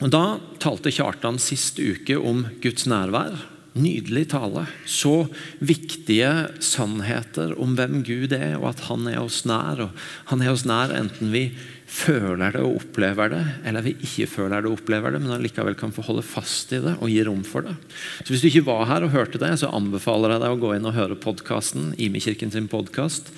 og 0.03 0.11
Da 0.11 0.23
talte 0.63 0.91
Kjartan 0.91 1.39
sist 1.39 1.79
uke 1.79 2.17
om 2.19 2.45
Guds 2.63 2.87
nærvær. 2.89 3.35
Nydelig 3.73 4.27
tale. 4.29 4.67
Så 4.85 5.27
viktige 5.57 6.29
sannheter 6.61 7.55
om 7.61 7.73
hvem 7.77 8.03
Gud 8.05 8.35
er, 8.37 8.59
og 8.59 8.67
at 8.75 8.83
han 8.89 9.07
er 9.09 9.23
oss 9.23 9.43
nær. 9.49 9.87
Og 9.87 10.03
han 10.29 10.43
er 10.45 10.51
oss 10.53 10.65
nær 10.69 10.93
enten 10.93 11.33
vi 11.33 11.47
føler 11.93 12.53
det 12.53 12.61
og 12.63 12.79
opplever 12.79 13.29
det, 13.33 13.41
eller 13.69 13.85
vi 13.85 13.95
ikke 14.01 14.29
føler 14.29 14.63
det 14.63 14.69
og 14.69 14.79
opplever 14.79 15.13
det, 15.13 15.19
men 15.21 15.33
allikevel 15.35 15.75
kan 15.77 15.93
få 15.93 16.05
holde 16.07 16.23
fast 16.25 16.71
i 16.73 16.79
det 16.81 16.95
og 16.95 17.11
gi 17.11 17.19
rom 17.27 17.43
for 17.45 17.65
det. 17.67 17.75
Så 18.23 18.33
Hvis 18.33 18.45
du 18.45 18.49
ikke 18.49 18.65
var 18.69 18.87
her 18.89 19.05
og 19.05 19.13
hørte 19.13 19.41
det, 19.41 19.51
så 19.61 19.69
anbefaler 19.73 20.33
jeg 20.35 20.45
deg 20.45 20.55
å 20.55 20.61
gå 20.63 20.73
inn 20.77 20.89
og 20.89 20.97
høre 20.97 21.19
podkasten. 21.19 21.91
Imekirken 22.01 22.53
sin 22.53 22.69
podkast. 22.71 23.29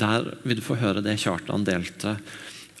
Der 0.00 0.34
vil 0.44 0.60
du 0.60 0.64
få 0.64 0.80
høre 0.80 1.04
det 1.04 1.16
Kjartan 1.22 1.64
delte 1.68 2.18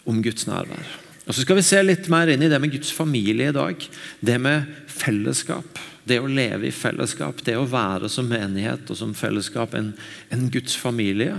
om 0.08 0.20
Guds 0.24 0.48
nærvær. 0.48 1.00
Og 1.24 1.32
Så 1.32 1.44
skal 1.44 1.56
vi 1.56 1.64
se 1.64 1.80
litt 1.80 2.08
mer 2.12 2.28
inn 2.28 2.44
i 2.44 2.50
det 2.52 2.60
med 2.60 2.72
Guds 2.72 2.92
familie 2.92 3.48
i 3.48 3.56
dag. 3.56 3.88
Det 4.20 4.40
med 4.40 4.68
fellesskap. 4.92 5.80
Det 6.04 6.20
å 6.20 6.28
leve 6.28 6.68
i 6.68 6.74
fellesskap. 6.74 7.40
Det 7.44 7.56
å 7.56 7.68
være 7.68 8.10
som 8.12 8.28
menighet 8.28 8.90
og 8.92 8.98
som 8.98 9.14
fellesskap 9.16 9.74
en, 9.78 9.92
en 10.28 10.48
Guds 10.52 10.76
familie. 10.76 11.38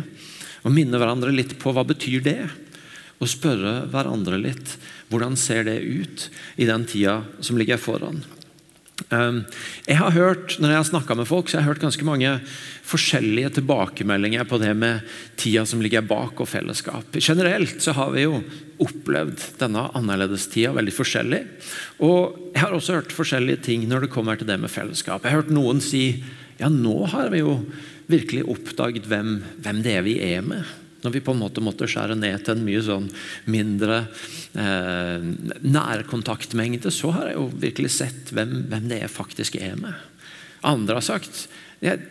Og 0.65 0.73
minne 0.73 0.97
hverandre 0.97 1.33
litt 1.33 1.57
på 1.61 1.73
hva 1.75 1.85
betyr 1.85 2.23
det 2.25 2.39
og 3.15 3.29
spørre 3.31 3.85
hverandre 3.93 4.39
litt 4.41 4.75
hvordan 5.11 5.37
ser 5.39 5.67
det 5.67 5.77
ut 5.79 6.25
i 6.59 6.67
den 6.67 6.83
tida 6.89 7.21
som 7.39 7.59
ligger 7.59 7.79
foran. 7.79 8.23
Ehm, 9.11 9.43
jeg 9.85 9.97
har 9.99 10.11
hørt, 10.11 10.55
Når 10.59 10.69
jeg 10.69 10.77
har 10.77 10.87
snakka 10.87 11.15
med 11.15 11.27
folk, 11.27 11.47
så 11.47 11.57
jeg 11.57 11.63
har 11.63 11.67
jeg 11.67 11.75
hørt 11.75 11.83
ganske 11.83 12.05
mange 12.05 12.41
forskjellige 12.85 13.49
tilbakemeldinger 13.59 14.45
på 14.47 14.59
det 14.61 14.75
med 14.75 15.01
tida 15.35 15.65
som 15.65 15.81
ligger 15.81 16.01
bak 16.01 16.39
og 16.39 16.47
fellesskap. 16.47 17.03
Generelt 17.19 17.81
så 17.81 17.91
har 17.93 18.11
vi 18.11 18.23
jo 18.23 18.43
opplevd 18.79 19.57
denne 19.59 19.89
annerledestida 19.95 20.71
veldig 20.71 20.93
forskjellig. 20.93 21.41
Og 21.99 22.51
jeg 22.53 22.61
har 22.61 22.71
også 22.71 22.95
hørt 22.99 23.11
forskjellige 23.15 23.63
ting 23.63 23.87
når 23.89 24.05
det 24.05 24.13
kommer 24.13 24.37
til 24.37 24.47
det 24.47 24.59
med 24.59 24.71
fellesskap. 24.71 25.23
Jeg 25.23 25.31
har 25.31 25.43
hørt 25.43 25.51
noen 25.51 25.81
si 25.81 26.23
ja, 26.57 26.69
nå 26.69 27.05
har 27.11 27.29
vi 27.33 27.43
jo 27.43 27.59
virkelig 28.07 28.45
oppdaget 28.47 29.07
hvem, 29.09 29.41
hvem 29.59 29.83
det 29.83 29.95
er 29.97 30.05
vi 30.05 30.19
er 30.23 30.41
med. 30.45 30.63
Når 31.05 31.13
vi 31.13 31.21
på 31.23 31.35
en 31.35 31.43
måte 31.43 31.63
måtte 31.63 31.87
skjære 31.89 32.17
ned 32.17 32.43
til 32.43 32.55
en 32.55 32.65
mye 32.65 32.81
sånn 32.83 33.07
mindre 33.51 34.01
eh, 34.57 35.29
nærkontaktmengde, 35.61 36.91
så 36.93 37.13
har 37.15 37.29
jeg 37.29 37.37
jo 37.37 37.47
virkelig 37.61 37.93
sett 37.99 38.33
hvem, 38.35 38.65
hvem 38.71 38.89
det 38.91 39.03
er 39.05 39.11
faktisk 39.11 39.59
er 39.61 39.77
med. 39.79 39.93
Andre 40.65 40.99
har 40.99 41.05
sagt 41.05 41.45
jeg, 41.83 42.01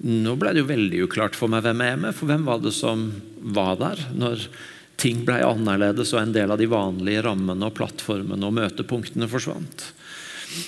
nå 0.00 0.36
ble 0.38 0.54
det 0.54 0.62
jo 0.62 0.70
veldig 0.70 1.04
uklart 1.06 1.36
for 1.36 1.50
meg 1.50 1.64
hvem 1.66 1.82
jeg 1.82 1.96
er 1.96 2.04
med, 2.06 2.16
for 2.16 2.30
hvem 2.30 2.44
var 2.46 2.60
det 2.62 2.72
som 2.76 3.08
var 3.40 3.78
der 3.80 4.04
når 4.14 4.46
ting 5.00 5.24
ble 5.26 5.40
annerledes 5.44 6.12
og 6.14 6.22
en 6.22 6.34
del 6.34 6.52
av 6.52 6.60
de 6.60 6.68
vanlige 6.70 7.24
rammene 7.24 7.66
og 7.66 7.76
plattformene 7.78 8.46
og 8.46 8.56
møtepunktene 8.58 9.28
forsvant. 9.30 9.90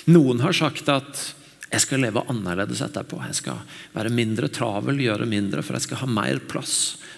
Noen 0.09 0.41
har 0.43 0.55
sagt 0.57 0.89
at 0.91 1.23
jeg 1.73 1.81
skal 1.81 2.03
leve 2.05 2.21
annerledes 2.29 2.83
etterpå. 2.85 3.17
Jeg 3.25 3.39
skal 3.39 3.61
være 3.95 4.13
mindre 4.13 4.49
travel, 4.53 5.01
gjøre 5.01 5.25
mindre, 5.29 5.63
for 5.65 5.77
jeg 5.77 5.87
skal 5.87 6.03
ha 6.03 6.09
mer 6.09 6.41
plass 6.49 6.75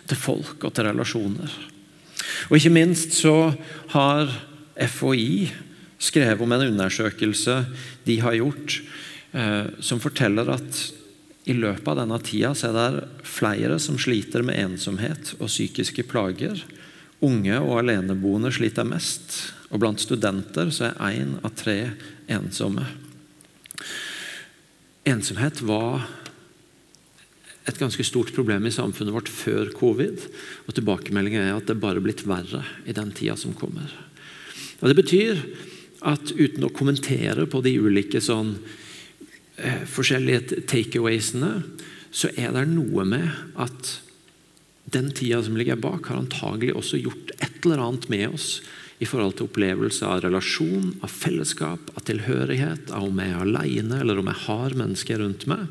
til 0.07 0.19
folk 0.19 0.63
og 0.63 0.71
til 0.75 0.87
relasjoner. 0.87 1.55
Og 2.49 2.57
Ikke 2.57 2.73
minst 2.73 3.17
så 3.19 3.51
har 3.91 4.31
FHI 4.75 5.51
skrevet 5.99 6.43
om 6.43 6.55
en 6.55 6.67
undersøkelse 6.69 7.57
de 8.07 8.19
har 8.23 8.37
gjort, 8.37 8.79
eh, 9.33 9.65
som 9.79 9.99
forteller 9.99 10.49
at 10.55 10.81
i 11.45 11.53
løpet 11.53 11.87
av 11.87 11.99
denne 12.01 12.19
tida 12.25 12.53
så 12.57 12.71
er 12.71 12.75
det 12.95 13.27
flere 13.27 13.77
som 13.79 13.99
sliter 14.01 14.41
med 14.45 14.57
ensomhet 14.57 15.35
og 15.37 15.51
psykiske 15.51 16.07
plager. 16.09 16.63
Unge 17.25 17.59
og 17.59 17.79
aleneboende 17.83 18.51
sliter 18.55 18.87
mest, 18.87 19.53
og 19.69 19.81
blant 19.83 20.01
studenter 20.01 20.71
så 20.73 20.89
er 20.89 21.19
én 21.21 21.35
av 21.43 21.53
tre 21.57 21.91
ensomme. 22.31 23.04
Ensomhet 25.05 25.61
var 25.61 26.07
et 27.65 27.77
ganske 27.81 28.03
stort 28.05 28.31
problem 28.33 28.65
i 28.65 28.73
samfunnet 28.73 29.13
vårt 29.13 29.29
før 29.29 29.69
covid. 29.77 30.23
Og 30.65 30.77
tilbakemeldingen 30.77 31.43
er 31.43 31.53
at 31.57 31.69
det 31.69 31.79
bare 31.81 32.01
er 32.01 32.05
blitt 32.05 32.25
verre 32.29 32.63
i 32.85 32.93
den 32.95 33.13
tida 33.13 33.37
som 33.37 33.53
kommer. 33.57 33.89
Og 34.81 34.89
Det 34.89 34.97
betyr 34.97 35.41
at 36.05 36.33
uten 36.33 36.65
å 36.65 36.73
kommentere 36.73 37.47
på 37.49 37.61
de 37.65 37.77
ulike 37.81 38.21
sånn, 38.21 38.57
eh, 39.57 39.85
forskjellige 39.85 40.65
takeawaysene, 40.69 41.63
så 42.11 42.29
er 42.37 42.51
det 42.53 42.67
noe 42.69 43.05
med 43.05 43.29
at 43.57 43.99
den 44.89 45.11
tida 45.11 45.41
som 45.43 45.57
ligger 45.57 45.75
bak, 45.75 46.05
har 46.05 46.21
antagelig 46.21 46.75
også 46.75 47.01
gjort 47.01 47.31
et 47.39 47.65
eller 47.65 47.81
annet 47.81 48.09
med 48.09 48.33
oss 48.33 48.61
i 49.03 49.07
forhold 49.07 49.35
til 49.35 49.49
opplevelse 49.49 50.07
av 50.07 50.21
relasjon, 50.23 50.93
av 51.03 51.11
fellesskap, 51.11 51.91
av 51.97 52.05
tilhørighet, 52.07 52.91
av 52.95 53.09
om 53.09 53.19
jeg 53.19 53.33
er 53.33 53.41
alene 53.43 53.99
eller 53.99 54.21
om 54.21 54.29
jeg 54.31 54.43
har 54.45 54.77
mennesker 54.79 55.19
rundt 55.19 55.47
meg. 55.51 55.65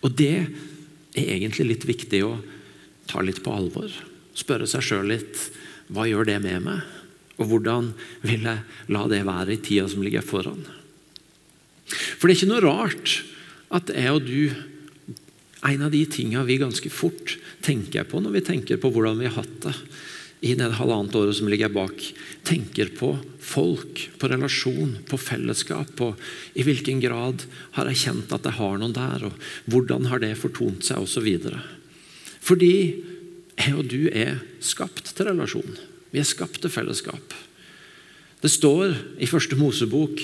Og 0.00 0.14
det 0.16 0.34
er 0.38 1.34
egentlig 1.36 1.68
litt 1.72 1.88
viktig 1.88 2.22
å 2.24 2.38
ta 3.08 3.20
litt 3.24 3.42
på 3.44 3.52
alvor. 3.52 3.92
Spørre 4.38 4.68
seg 4.70 4.84
sjøl 4.86 5.12
litt 5.12 5.48
hva 5.92 6.06
gjør 6.08 6.28
det 6.28 6.38
med 6.44 6.64
meg? 6.64 6.96
Og 7.38 7.52
hvordan 7.52 7.92
vil 8.24 8.48
jeg 8.48 8.92
la 8.92 9.04
det 9.10 9.22
være 9.26 9.54
i 9.54 9.62
tida 9.62 9.86
som 9.90 10.02
ligger 10.04 10.24
foran? 10.24 10.64
For 11.88 12.26
det 12.26 12.34
er 12.34 12.38
ikke 12.40 12.50
noe 12.50 12.64
rart 12.64 13.14
at 13.76 13.92
jeg 13.92 14.16
og 14.16 14.26
du 14.26 14.66
En 15.66 15.80
av 15.82 15.90
de 15.90 16.04
tinga 16.06 16.44
vi 16.46 16.54
ganske 16.54 16.86
fort 16.86 17.32
tenker 17.66 18.04
på 18.06 18.20
når 18.22 18.36
vi 18.36 18.42
tenker 18.46 18.78
på 18.78 18.92
hvordan 18.94 19.18
vi 19.18 19.26
har 19.26 19.40
hatt 19.40 19.56
det 19.64 19.72
i 20.40 20.54
det 20.54 20.68
halvannet 20.78 21.16
året 21.18 21.36
som 21.36 21.48
ligger 21.50 21.72
bak. 21.72 22.02
Tenker 22.46 22.92
på 22.98 23.14
folk, 23.42 24.04
på 24.18 24.30
relasjon, 24.30 24.98
på 25.08 25.18
fellesskap. 25.18 25.90
På 25.98 26.12
i 26.54 26.66
hvilken 26.66 27.02
grad 27.02 27.44
har 27.76 27.90
jeg 27.90 28.02
kjent 28.04 28.34
at 28.36 28.46
jeg 28.46 28.58
har 28.60 28.78
noen 28.78 28.94
der, 28.96 29.28
og 29.30 29.72
hvordan 29.72 30.08
har 30.12 30.22
det 30.22 30.36
fortont 30.38 30.86
seg, 30.86 31.02
osv. 31.02 31.28
Fordi 32.44 32.72
jeg 33.58 33.74
og 33.74 33.90
du 33.90 34.06
er 34.12 34.38
skapt 34.62 35.10
til 35.10 35.30
relasjon. 35.32 35.78
Vi 36.14 36.22
er 36.22 36.28
skapt 36.28 36.62
til 36.62 36.72
fellesskap. 36.72 37.34
Det 38.38 38.50
står 38.52 38.94
i 39.18 39.26
første 39.26 39.58
Mosebok, 39.58 40.22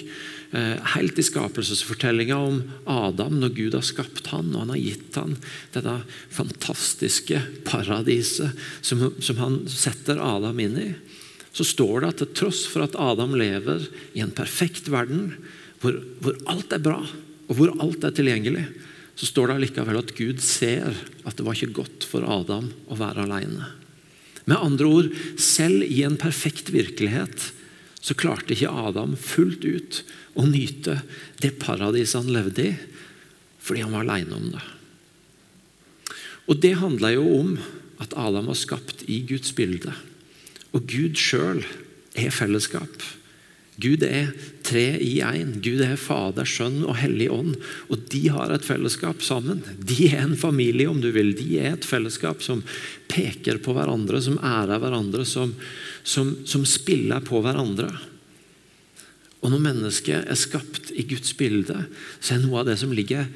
helt 0.94 1.18
i 1.18 1.25
skapelsesfortellinga 1.26 2.37
om 2.38 2.61
Adam 2.87 3.40
når 3.40 3.54
Gud 3.56 3.75
har 3.75 3.87
skapt 3.87 4.28
han, 4.30 4.52
og 4.54 4.64
han 4.64 4.73
har 4.75 4.82
gitt 4.82 5.18
han 5.18 5.34
dette 5.75 5.96
fantastiske 6.30 7.40
paradiset 7.66 8.54
som, 8.78 9.08
som 9.18 9.40
han 9.42 9.58
setter 9.70 10.23
Adam 10.23 10.61
inn 10.62 10.78
i, 10.78 10.88
så 11.54 11.66
står 11.66 12.02
det 12.02 12.11
at 12.12 12.23
til 12.23 12.32
tross 12.38 12.64
for 12.70 12.87
at 12.87 12.96
Adam 12.99 13.34
lever 13.38 13.87
i 14.14 14.23
en 14.23 14.34
perfekt 14.34 14.90
verden, 14.90 15.32
hvor, 15.82 15.99
hvor 16.23 16.38
alt 16.50 16.75
er 16.75 16.82
bra, 16.82 17.00
og 17.49 17.58
hvor 17.58 17.75
alt 17.82 18.06
er 18.06 18.14
tilgjengelig, 18.14 18.64
så 19.14 19.28
står 19.28 19.50
det 19.50 19.58
allikevel 19.58 20.00
at 20.00 20.14
Gud 20.18 20.42
ser 20.42 20.94
at 21.25 21.37
det 21.38 21.46
var 21.46 21.54
ikke 21.54 21.76
godt 21.82 22.06
for 22.08 22.26
Adam 22.26 22.70
å 22.90 22.99
være 22.99 23.26
alene. 23.26 23.68
Med 24.44 24.58
andre 24.58 24.88
ord, 24.90 25.12
selv 25.40 25.87
i 25.87 26.02
en 26.04 26.18
perfekt 26.20 26.73
virkelighet 26.75 27.50
så 28.04 28.16
klarte 28.18 28.52
ikke 28.52 28.73
Adam 28.73 29.14
fullt 29.16 29.64
ut 29.64 30.02
å 30.34 30.46
nyte 30.48 30.98
det 31.42 31.54
paradiset 31.62 32.22
han 32.22 32.32
levde 32.34 32.68
i, 32.70 32.74
fordi 33.64 33.84
han 33.84 33.94
var 33.94 34.04
alene 34.04 34.38
om 34.38 34.48
det. 34.54 34.64
Og 36.50 36.60
Det 36.60 36.74
handla 36.76 37.14
jo 37.14 37.24
om 37.38 37.54
at 38.02 38.12
Adam 38.20 38.50
var 38.50 38.58
skapt 38.58 39.06
i 39.08 39.22
Guds 39.24 39.54
bilde. 39.56 39.94
Og 40.74 40.84
Gud 40.90 41.16
sjøl 41.16 41.62
er 42.18 42.34
fellesskap. 42.34 43.04
Gud 43.80 44.04
er 44.06 44.28
tre 44.62 44.84
i 45.02 45.16
én. 45.24 45.56
Gud 45.62 45.80
er 45.82 45.96
Fader, 45.98 46.46
Sønn 46.46 46.84
og 46.84 46.94
Hellig 47.00 47.26
Ånd. 47.32 47.56
Og 47.90 48.04
de 48.12 48.22
har 48.30 48.52
et 48.54 48.66
fellesskap 48.66 49.22
sammen. 49.26 49.64
De 49.78 50.10
er 50.12 50.22
en 50.22 50.36
familie, 50.38 50.86
om 50.90 51.00
du 51.02 51.10
vil. 51.14 51.32
De 51.34 51.58
er 51.58 51.72
et 51.72 51.88
fellesskap 51.88 52.42
som 52.44 52.62
peker 53.10 53.58
på 53.64 53.74
hverandre, 53.74 54.22
som 54.22 54.38
ærer 54.38 54.82
hverandre, 54.82 55.26
som, 55.26 55.56
som, 56.06 56.36
som 56.46 56.66
spiller 56.68 57.24
på 57.26 57.42
hverandre. 57.42 57.90
Og 59.44 59.52
Når 59.52 59.60
mennesket 59.60 60.24
er 60.24 60.40
skapt 60.40 60.90
i 60.96 61.04
Guds 61.04 61.34
bilde, 61.36 61.84
så 62.18 62.34
er 62.34 62.44
noe 62.44 62.62
av 62.62 62.70
det 62.70 62.78
som 62.80 62.94
ligger 62.96 63.28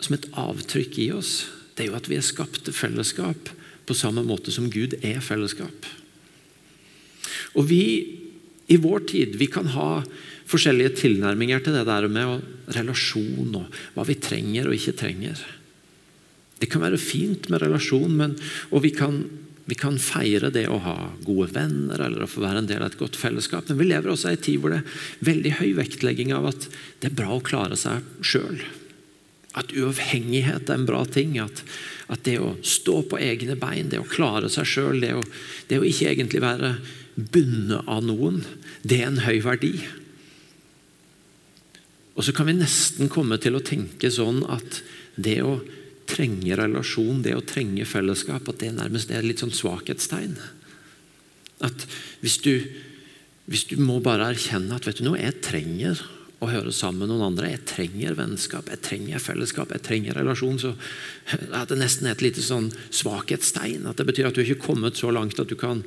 som 0.00 0.16
et 0.16 0.28
avtrykk 0.40 0.96
i 1.04 1.10
oss, 1.12 1.50
det 1.76 1.84
er 1.84 1.90
jo 1.90 1.98
at 1.98 2.08
vi 2.08 2.16
er 2.16 2.24
skapt 2.24 2.62
til 2.64 2.76
fellesskap 2.76 3.52
på 3.84 3.96
samme 3.96 4.24
måte 4.24 4.52
som 4.54 4.70
Gud 4.72 4.96
er 5.04 5.20
fellesskap. 5.24 5.86
Og 7.58 7.68
vi 7.68 7.84
i 8.70 8.78
vår 8.80 9.04
tid 9.10 9.36
vi 9.36 9.50
kan 9.50 9.68
ha 9.74 10.00
forskjellige 10.50 10.96
tilnærminger 11.02 11.62
til 11.62 11.76
det 11.76 11.86
der 11.88 12.08
med 12.10 12.40
relasjon 12.76 13.56
og 13.60 13.80
hva 13.94 14.06
vi 14.08 14.18
trenger 14.22 14.70
og 14.70 14.76
ikke 14.76 14.96
trenger. 15.02 15.40
Det 16.60 16.68
kan 16.70 16.82
være 16.84 17.00
fint 17.00 17.48
med 17.50 17.62
relasjon, 17.62 18.12
men, 18.16 18.36
og 18.70 18.84
vi 18.84 18.92
kan 18.96 19.22
vi 19.64 19.76
kan 19.78 19.98
feire 20.02 20.50
det 20.50 20.66
å 20.70 20.80
ha 20.82 20.96
gode 21.24 21.50
venner 21.54 22.00
eller 22.02 22.24
å 22.24 22.30
få 22.30 22.42
være 22.42 22.62
en 22.62 22.68
del 22.68 22.82
av 22.82 22.90
et 22.90 22.98
godt 22.98 23.18
fellesskap. 23.18 23.68
Men 23.68 23.78
vi 23.78 23.88
lever 23.90 24.12
også 24.12 24.30
i 24.30 24.36
en 24.36 24.44
tid 24.46 24.60
hvor 24.60 24.74
det 24.74 24.80
er 24.80 25.00
veldig 25.28 25.52
høy 25.60 25.70
vektlegging 25.78 26.32
av 26.34 26.50
at 26.50 26.68
det 27.02 27.10
er 27.10 27.18
bra 27.20 27.36
å 27.36 27.44
klare 27.44 27.78
seg 27.78 28.06
sjøl. 28.24 28.60
At 29.58 29.74
uavhengighet 29.74 30.70
er 30.70 30.78
en 30.78 30.88
bra 30.88 31.04
ting. 31.06 31.36
At, 31.42 31.62
at, 32.08 32.22
det 32.26 32.38
å 32.42 32.54
stå 32.66 33.00
på 33.10 33.18
egne 33.22 33.56
bein, 33.60 33.90
det 33.90 34.02
å 34.02 34.08
klare 34.08 34.50
seg 34.52 34.68
sjøl, 34.68 35.00
det, 35.02 35.14
det, 35.70 35.80
å 35.80 35.86
ikke 35.86 36.12
egentlig 36.12 36.42
være 36.44 36.76
bundet 37.14 37.88
av 37.90 38.04
noen, 38.06 38.44
det 38.82 39.02
er 39.02 39.10
en 39.10 39.24
høy 39.26 39.40
verdi. 39.44 39.74
Og 42.14 42.26
så 42.26 42.34
kan 42.36 42.48
vi 42.50 42.58
nesten 42.58 43.10
komme 43.12 43.38
til 43.42 43.56
å 43.56 43.64
tenke 43.64 44.10
sånn 44.12 44.42
at 44.50 44.82
det 45.20 45.40
å 45.46 45.58
trenge 46.10 46.56
relasjon, 46.58 47.22
det 47.24 47.36
å 47.38 47.44
trenge 47.46 47.86
fellesskap, 47.88 48.48
at 48.50 48.62
det 48.62 48.74
nærmest 48.76 49.12
er 49.14 49.26
litt 49.26 49.42
sånn 49.42 49.54
svakhetstegn. 49.54 50.36
At 51.66 51.84
hvis 52.22 52.40
du, 52.44 52.54
hvis 53.50 53.66
du 53.70 53.76
må 53.82 54.00
bare 54.04 54.32
erkjenne 54.32 54.76
at 54.76 54.88
vet 54.88 55.00
du 55.00 55.06
noe, 55.06 55.20
jeg 55.20 55.38
trenger 55.44 56.00
å 56.40 56.48
høre 56.48 56.72
sammen 56.72 57.04
med 57.04 57.12
noen 57.12 57.26
andre, 57.28 57.52
jeg 57.52 57.66
trenger 57.68 58.16
vennskap, 58.16 58.70
jeg 58.72 58.80
trenger 58.84 59.20
fellesskap, 59.20 59.74
jeg 59.76 59.84
trenger 59.84 60.16
relasjon, 60.16 60.56
så 60.60 60.72
er 61.36 61.68
det 61.68 61.78
nesten 61.78 62.08
et 62.08 62.24
lite 62.24 62.42
sånn 62.44 62.70
svakhetstegn. 62.96 63.84
At 63.90 64.00
det 64.00 64.08
betyr 64.08 64.30
at 64.30 64.38
du 64.38 64.42
ikke 64.42 64.56
er 64.56 64.66
kommet 64.70 65.00
så 65.00 65.12
langt 65.12 65.40
at 65.40 65.52
du 65.52 65.56
kan 65.60 65.84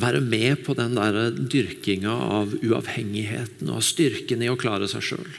være 0.00 0.22
med 0.24 0.62
på 0.64 0.76
den 0.78 0.94
der 0.96 1.34
dyrkinga 1.34 2.12
av 2.38 2.54
uavhengigheten 2.62 3.68
og 3.74 3.84
styrken 3.84 4.46
i 4.46 4.48
å 4.48 4.58
klare 4.60 4.88
seg 4.88 5.04
sjøl. 5.10 5.32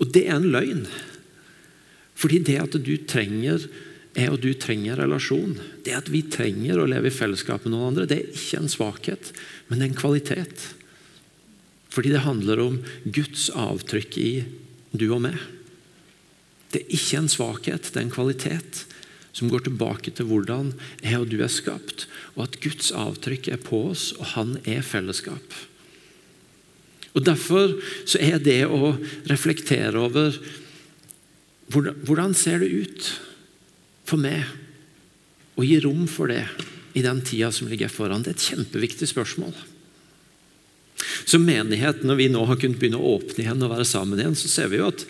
Og 0.00 0.14
det 0.14 0.28
er 0.28 0.38
en 0.38 0.48
løgn. 0.54 0.86
Fordi 2.20 2.42
det 2.44 2.58
at 2.60 2.76
du 2.76 2.92
trenger 3.08 3.64
jeg 4.18 4.32
og 4.32 4.40
du 4.42 4.50
trenger 4.58 4.98
relasjon, 4.98 5.54
det 5.86 5.94
at 5.94 6.08
vi 6.10 6.24
trenger 6.26 6.80
å 6.82 6.88
leve 6.90 7.12
i 7.12 7.14
fellesskap 7.14 7.62
med 7.62 7.72
noen 7.76 7.92
andre, 7.92 8.08
det 8.10 8.18
er 8.18 8.32
ikke 8.34 8.58
en 8.58 8.72
svakhet, 8.72 9.30
men 9.70 9.84
en 9.86 9.94
kvalitet. 9.94 10.64
Fordi 11.94 12.10
det 12.10 12.24
handler 12.26 12.62
om 12.64 12.80
Guds 13.06 13.48
avtrykk 13.54 14.18
i 14.18 14.32
du 14.90 15.06
og 15.14 15.22
meg. 15.28 15.38
Det 16.74 16.82
er 16.82 16.96
ikke 16.98 17.20
en 17.20 17.30
svakhet, 17.30 17.86
det 17.86 18.00
er 18.00 18.06
en 18.08 18.14
kvalitet 18.14 18.84
som 19.30 19.50
går 19.50 19.68
tilbake 19.68 20.10
til 20.14 20.26
hvordan 20.26 20.72
jeg 21.04 21.20
og 21.20 21.28
du 21.30 21.38
er 21.38 21.52
skapt, 21.52 22.08
og 22.34 22.48
at 22.48 22.58
Guds 22.64 22.90
avtrykk 22.90 23.52
er 23.54 23.62
på 23.62 23.84
oss, 23.92 24.10
og 24.18 24.32
han 24.34 24.56
er 24.66 24.82
fellesskap. 24.86 25.54
Og 27.14 27.24
Derfor 27.26 27.76
så 28.06 28.18
er 28.22 28.42
det 28.42 28.64
å 28.66 28.96
reflektere 29.30 30.02
over 30.02 30.34
hvordan 31.70 32.34
ser 32.34 32.62
det 32.62 32.70
ut 32.70 33.10
for 34.08 34.18
meg 34.18 34.42
å 35.54 35.66
gi 35.66 35.78
rom 35.84 36.06
for 36.10 36.30
det 36.32 36.42
i 36.98 37.02
den 37.04 37.20
tida 37.22 37.52
som 37.54 37.70
ligger 37.70 37.92
foran? 37.92 38.24
Det 38.24 38.32
er 38.32 38.38
et 38.38 38.48
kjempeviktig 38.50 39.10
spørsmål. 39.10 39.54
Som 41.28 41.46
menighet, 41.46 42.02
når 42.04 42.18
vi 42.18 42.28
nå 42.32 42.42
har 42.48 42.58
kunnet 42.60 42.80
begynne 42.80 43.00
å 43.00 43.16
åpne 43.16 43.44
igjen 43.44 43.62
og 43.62 43.72
være 43.72 43.86
sammen 43.88 44.20
igjen, 44.20 44.38
så 44.38 44.50
ser 44.50 44.70
vi 44.72 44.80
jo 44.80 44.90
at 44.90 45.04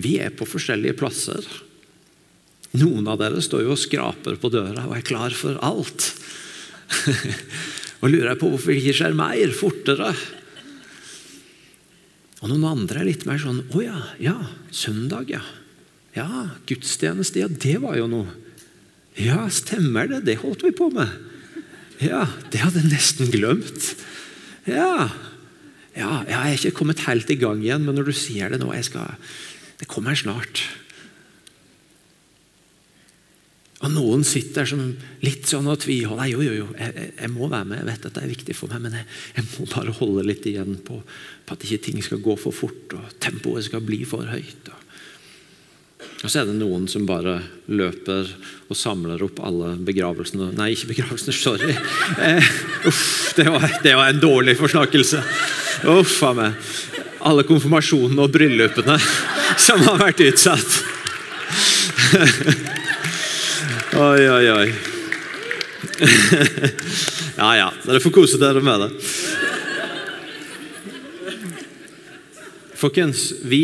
vi 0.00 0.16
er 0.22 0.34
på 0.34 0.46
forskjellige 0.48 0.96
plasser. 0.98 1.42
Noen 2.78 3.06
av 3.10 3.20
dere 3.20 3.42
står 3.42 3.64
jo 3.66 3.74
og 3.74 3.80
skraper 3.80 4.38
på 4.40 4.50
døra 4.50 4.86
og 4.88 4.96
er 4.96 5.06
klar 5.06 5.34
for 5.36 5.58
alt. 5.62 6.08
og 8.02 8.08
lurer 8.10 8.38
på 8.38 8.50
hvorfor 8.50 8.72
det 8.72 8.80
ikke 8.80 8.96
skjer 9.00 9.18
mer, 9.18 9.54
fortere. 9.56 10.14
Og 12.42 12.50
noen 12.50 12.66
andre 12.70 13.02
er 13.02 13.08
litt 13.08 13.22
mer 13.24 13.38
sånn 13.40 13.62
Å 13.72 13.82
ja, 13.82 14.00
ja, 14.20 14.34
søndag, 14.74 15.30
ja. 15.32 15.42
Ja, 16.14 16.48
gudstjeneste, 16.68 17.42
ja, 17.42 17.48
det 17.50 17.78
var 17.82 17.98
jo 17.98 18.06
noe. 18.10 18.30
Ja, 19.18 19.44
stemmer 19.50 20.08
det. 20.10 20.24
Det 20.26 20.40
holdt 20.42 20.64
vi 20.66 20.74
på 20.74 20.90
med. 20.94 21.10
Ja, 22.02 22.24
det 22.50 22.62
hadde 22.62 22.82
jeg 22.82 22.92
nesten 22.92 23.30
glemt. 23.30 23.92
Ja. 24.66 25.10
ja, 25.94 26.12
jeg 26.26 26.38
er 26.38 26.56
ikke 26.56 26.78
kommet 26.80 27.04
helt 27.06 27.30
i 27.30 27.38
gang 27.38 27.62
igjen, 27.62 27.84
men 27.86 27.98
når 27.98 28.10
du 28.10 28.16
sier 28.16 28.50
det 28.50 28.62
nå 28.62 28.72
skal, 28.86 29.18
Det 29.78 29.90
kommer 29.90 30.14
snart. 30.14 30.62
Og 33.84 33.90
Noen 33.92 34.22
sitter 34.24 34.64
som 34.64 34.80
litt 35.20 35.50
sånn 35.50 35.66
og 35.68 35.82
tviholder. 35.82 36.30
Jo, 36.30 36.40
jo, 36.46 36.52
jo, 36.62 36.68
jeg, 36.78 37.10
jeg, 37.18 37.30
må 37.34 37.50
være 37.52 37.68
med. 37.68 37.82
Jeg 37.82 37.88
vet 37.90 38.06
at 38.08 38.14
det 38.16 38.22
er 38.22 38.32
viktig 38.32 38.56
for 38.56 38.72
meg, 38.72 38.86
men 38.86 38.96
jeg, 38.96 39.08
jeg 39.36 39.48
må 39.50 39.66
bare 39.74 39.96
holde 39.98 40.24
litt 40.24 40.46
igjen 40.48 40.78
på, 40.86 41.00
på 41.44 41.56
at 41.56 41.66
ikke 41.66 41.82
ting 41.90 42.00
skal 42.06 42.22
gå 42.24 42.38
for 42.40 42.56
fort 42.56 42.96
og 42.96 43.18
tempoet 43.20 43.66
skal 43.66 43.84
bli 43.84 44.00
for 44.08 44.30
høyt. 44.30 44.70
Og 44.72 44.80
og 46.24 46.30
så 46.32 46.40
er 46.40 46.46
det 46.48 46.56
noen 46.56 46.86
som 46.88 47.04
bare 47.04 47.34
løper 47.68 48.30
og 48.72 48.78
samler 48.78 49.20
opp 49.26 49.42
alle 49.44 49.74
begravelsene 49.84 50.54
Nei, 50.56 50.70
ikke 50.72 50.94
begravelsene, 50.94 51.34
sorry. 51.36 51.74
Eh, 52.24 52.46
uff, 52.88 53.34
det 53.36 53.44
var, 53.52 53.66
det 53.84 53.92
var, 53.92 54.08
en 54.08 54.22
dårlig 54.22 54.54
forsnakkelse. 54.56 55.20
Uff 55.92 56.16
a 56.24 56.32
meg. 56.38 56.56
Alle 57.28 57.44
konfirmasjonene 57.44 58.24
og 58.24 58.32
bryllupene 58.32 58.96
som 59.60 59.84
har 59.84 60.00
vært 60.00 60.24
utsatt. 60.24 60.80
Oi, 63.94 64.24
oi, 64.26 64.46
oi. 64.50 64.68
Ja 67.36 67.50
ja, 67.58 67.68
dere 67.84 68.00
får 68.00 68.12
kose 68.14 68.38
dere 68.40 68.62
med 68.64 68.80
det. 68.80 68.88
Folkens, 72.80 73.26
vi 73.44 73.62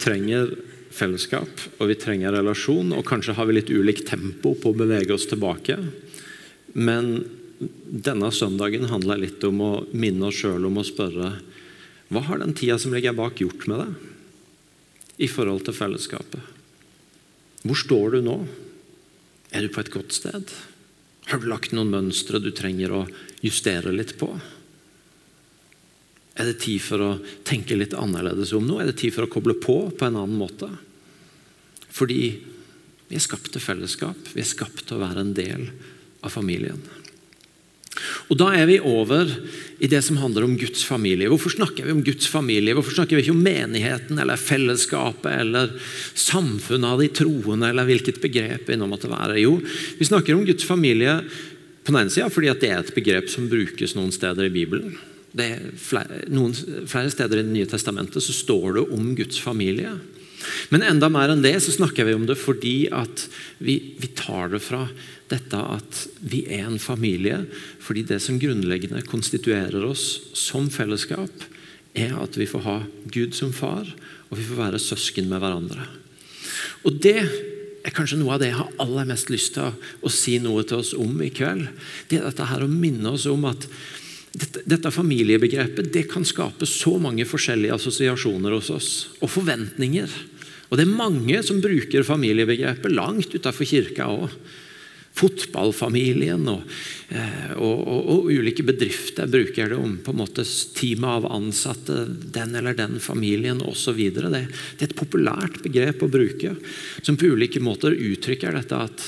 trenger 0.00 0.54
fellesskap, 0.96 1.62
og 1.78 1.90
vi 1.90 1.98
trenger 2.00 2.34
relasjon. 2.34 2.94
Og 2.96 3.06
kanskje 3.06 3.36
har 3.36 3.48
vi 3.48 3.58
litt 3.58 3.72
ulikt 3.72 4.08
tempo 4.08 4.54
på 4.58 4.72
å 4.72 4.78
bevege 4.78 5.14
oss 5.14 5.28
tilbake. 5.30 5.78
Men 6.76 7.24
denne 7.86 8.30
søndagen 8.34 8.88
handler 8.90 9.22
litt 9.22 9.44
om 9.48 9.62
å 9.64 9.72
minne 9.96 10.28
oss 10.28 10.42
sjøl 10.42 10.68
om 10.68 10.80
å 10.80 10.86
spørre 10.86 11.36
hva 12.12 12.22
har 12.28 12.38
den 12.38 12.54
tida 12.54 12.76
som 12.78 12.92
ligger 12.94 13.16
bak, 13.18 13.40
gjort 13.42 13.64
med 13.66 13.80
deg 13.82 15.24
i 15.26 15.28
forhold 15.32 15.64
til 15.66 15.74
fellesskapet? 15.74 16.52
Hvor 17.66 17.78
står 17.80 18.14
du 18.14 18.20
nå? 18.28 18.36
Er 19.50 19.64
du 19.64 19.72
på 19.74 19.82
et 19.82 19.90
godt 19.90 20.14
sted? 20.14 20.52
Har 21.26 21.42
du 21.42 21.48
lagt 21.50 21.72
noen 21.74 21.90
mønstre 21.90 22.38
du 22.42 22.52
trenger 22.54 22.94
å 22.94 23.06
justere 23.42 23.94
litt 23.94 24.14
på? 24.20 24.28
Er 26.36 26.50
det 26.50 26.60
tid 26.62 26.82
for 26.84 27.02
å 27.02 27.10
tenke 27.48 27.78
litt 27.78 27.96
annerledes 27.96 28.52
om 28.54 28.66
noe? 28.68 28.84
Er 28.84 28.92
det 28.92 29.00
tid 29.00 29.14
for 29.16 29.26
å 29.26 29.32
koble 29.32 29.56
på 29.58 29.78
på 29.96 30.06
en 30.06 30.20
annen 30.20 30.36
måte? 30.38 30.68
Fordi 31.96 32.20
vi 33.06 33.16
er 33.16 33.24
skapt 33.24 33.52
til 33.54 33.62
fellesskap. 33.62 34.18
Vi 34.34 34.42
er 34.42 34.48
skapt 34.48 34.84
til 34.86 34.98
å 34.98 35.04
være 35.04 35.22
en 35.22 35.34
del 35.36 35.68
av 36.26 36.34
familien. 36.34 36.80
Og 38.28 38.36
Da 38.36 38.50
er 38.52 38.66
vi 38.68 38.76
over 38.82 39.30
i 39.80 39.88
det 39.88 40.02
som 40.04 40.18
handler 40.20 40.44
om 40.44 40.56
Guds 40.58 40.82
familie. 40.84 41.30
Hvorfor 41.30 41.54
snakker 41.54 41.86
vi 41.86 41.94
om 41.94 42.02
Guds 42.04 42.28
familie? 42.28 42.74
Hvorfor 42.76 42.96
snakker 42.96 43.16
vi 43.16 43.24
ikke 43.24 43.36
om 43.36 43.44
menigheten 43.44 44.18
eller 44.20 44.40
fellesskapet 44.40 45.30
eller 45.32 45.72
samfunnet 46.12 46.90
av 46.90 47.00
de 47.00 47.08
troende, 47.08 47.70
eller 47.70 47.88
hvilket 47.88 48.20
begrep 48.20 48.68
vi 48.68 48.76
nå 48.76 48.88
måtte 48.90 49.10
være? 49.12 49.38
Jo, 49.40 49.56
vi 49.98 50.08
snakker 50.08 50.36
om 50.36 50.44
Guds 50.48 50.66
familie 50.68 51.20
på 51.86 51.92
den 51.92 52.02
ene 52.02 52.12
sida 52.12 52.28
fordi 52.32 52.52
det 52.60 52.72
er 52.72 52.82
et 52.82 52.96
begrep 52.96 53.30
som 53.32 53.48
brukes 53.48 53.94
noen 53.96 54.12
steder 54.12 54.48
i 54.48 54.54
Bibelen. 54.54 54.96
Flere, 55.36 56.24
noen, 56.32 56.54
flere 56.88 57.12
steder 57.12 57.40
i 57.40 57.44
Det 57.44 57.52
nye 57.52 57.68
testamentet 57.68 58.24
så 58.24 58.34
står 58.34 58.78
det 58.78 58.86
om 58.96 59.10
Guds 59.16 59.40
familie. 59.40 59.94
Men 60.72 60.84
enda 60.86 61.10
mer 61.12 61.32
enn 61.32 61.44
det 61.44 61.54
så 61.64 61.74
snakker 61.74 62.08
vi 62.08 62.14
om 62.16 62.26
det 62.28 62.38
fordi 62.40 62.88
at 62.94 63.26
vi, 63.58 63.78
vi, 64.00 64.10
tar 64.18 64.52
det 64.52 64.62
fra 64.64 64.84
dette 65.30 65.58
at 65.60 66.02
vi 66.20 66.44
er 66.46 66.66
en 66.66 66.80
familie. 66.82 67.42
Fordi 67.82 68.06
det 68.06 68.20
som 68.24 68.40
grunnleggende 68.42 69.04
konstituerer 69.08 69.84
oss 69.86 70.06
som 70.36 70.70
fellesskap, 70.72 71.46
er 71.96 72.12
at 72.20 72.36
vi 72.36 72.48
får 72.48 72.64
ha 72.66 72.78
Gud 73.08 73.36
som 73.36 73.54
far, 73.56 73.88
og 74.28 74.36
vi 74.36 74.44
får 74.44 74.58
være 74.60 74.82
søsken 74.82 75.30
med 75.30 75.40
hverandre. 75.40 75.86
Og 76.84 76.98
det 77.02 77.20
er 77.86 77.94
kanskje 77.94 78.18
noe 78.20 78.34
av 78.34 78.42
det 78.42 78.50
jeg 78.50 78.58
har 78.58 78.80
aller 78.82 79.06
mest 79.08 79.30
lyst 79.30 79.54
til 79.56 79.70
å 80.02 80.10
si 80.12 80.36
noe 80.42 80.64
til 80.66 80.82
oss 80.82 80.92
om 80.98 81.20
i 81.22 81.30
kveld. 81.34 81.68
Det 82.10 82.18
er 82.18 82.26
dette 82.26 82.48
her 82.50 82.64
å 82.66 82.70
minne 82.70 83.14
oss 83.14 83.28
om 83.30 83.46
at 83.48 83.68
dette, 84.36 84.60
dette, 84.68 84.92
familiebegrepet 84.92 85.88
det 85.94 86.04
kan 86.10 86.26
skape 86.26 86.66
så 86.68 86.96
mange 87.00 87.24
forskjellige 87.28 87.78
assosiasjoner 87.78 88.52
hos 88.52 88.68
oss, 88.74 88.90
og 89.22 89.30
forventninger. 89.32 90.12
Og 90.68 90.78
Det 90.78 90.86
er 90.86 90.98
mange 90.98 91.42
som 91.46 91.62
bruker 91.62 92.06
familiebegrepet 92.06 92.94
langt 92.94 93.34
utenfor 93.34 93.68
kirka 93.68 94.08
òg. 94.10 94.32
Fotballfamilien 95.16 96.42
og, 96.52 96.64
eh, 97.08 97.52
og, 97.56 97.78
og, 97.88 98.00
og, 98.12 98.26
ulike 98.28 98.66
bedrifter 98.66 99.30
bruker 99.32 99.70
det 99.72 99.78
om 99.80 99.94
på 100.04 100.12
en 100.12 100.18
måte 100.20 100.44
teamet 100.76 101.08
av 101.08 101.28
ansatte, 101.32 102.02
den 102.34 102.52
eller 102.58 102.76
den 102.76 102.98
familien 103.00 103.62
osv. 103.64 103.96
Det, 104.12 104.26
det 104.28 104.84
er 104.84 104.90
et 104.90 104.98
populært 104.98 105.62
begrep 105.64 106.04
å 106.04 106.10
bruke, 106.12 106.52
som 107.00 107.16
på 107.16 107.32
ulike 107.32 107.64
måter 107.64 107.96
uttrykker 107.96 108.60
dette 108.60 108.82
at 108.90 109.06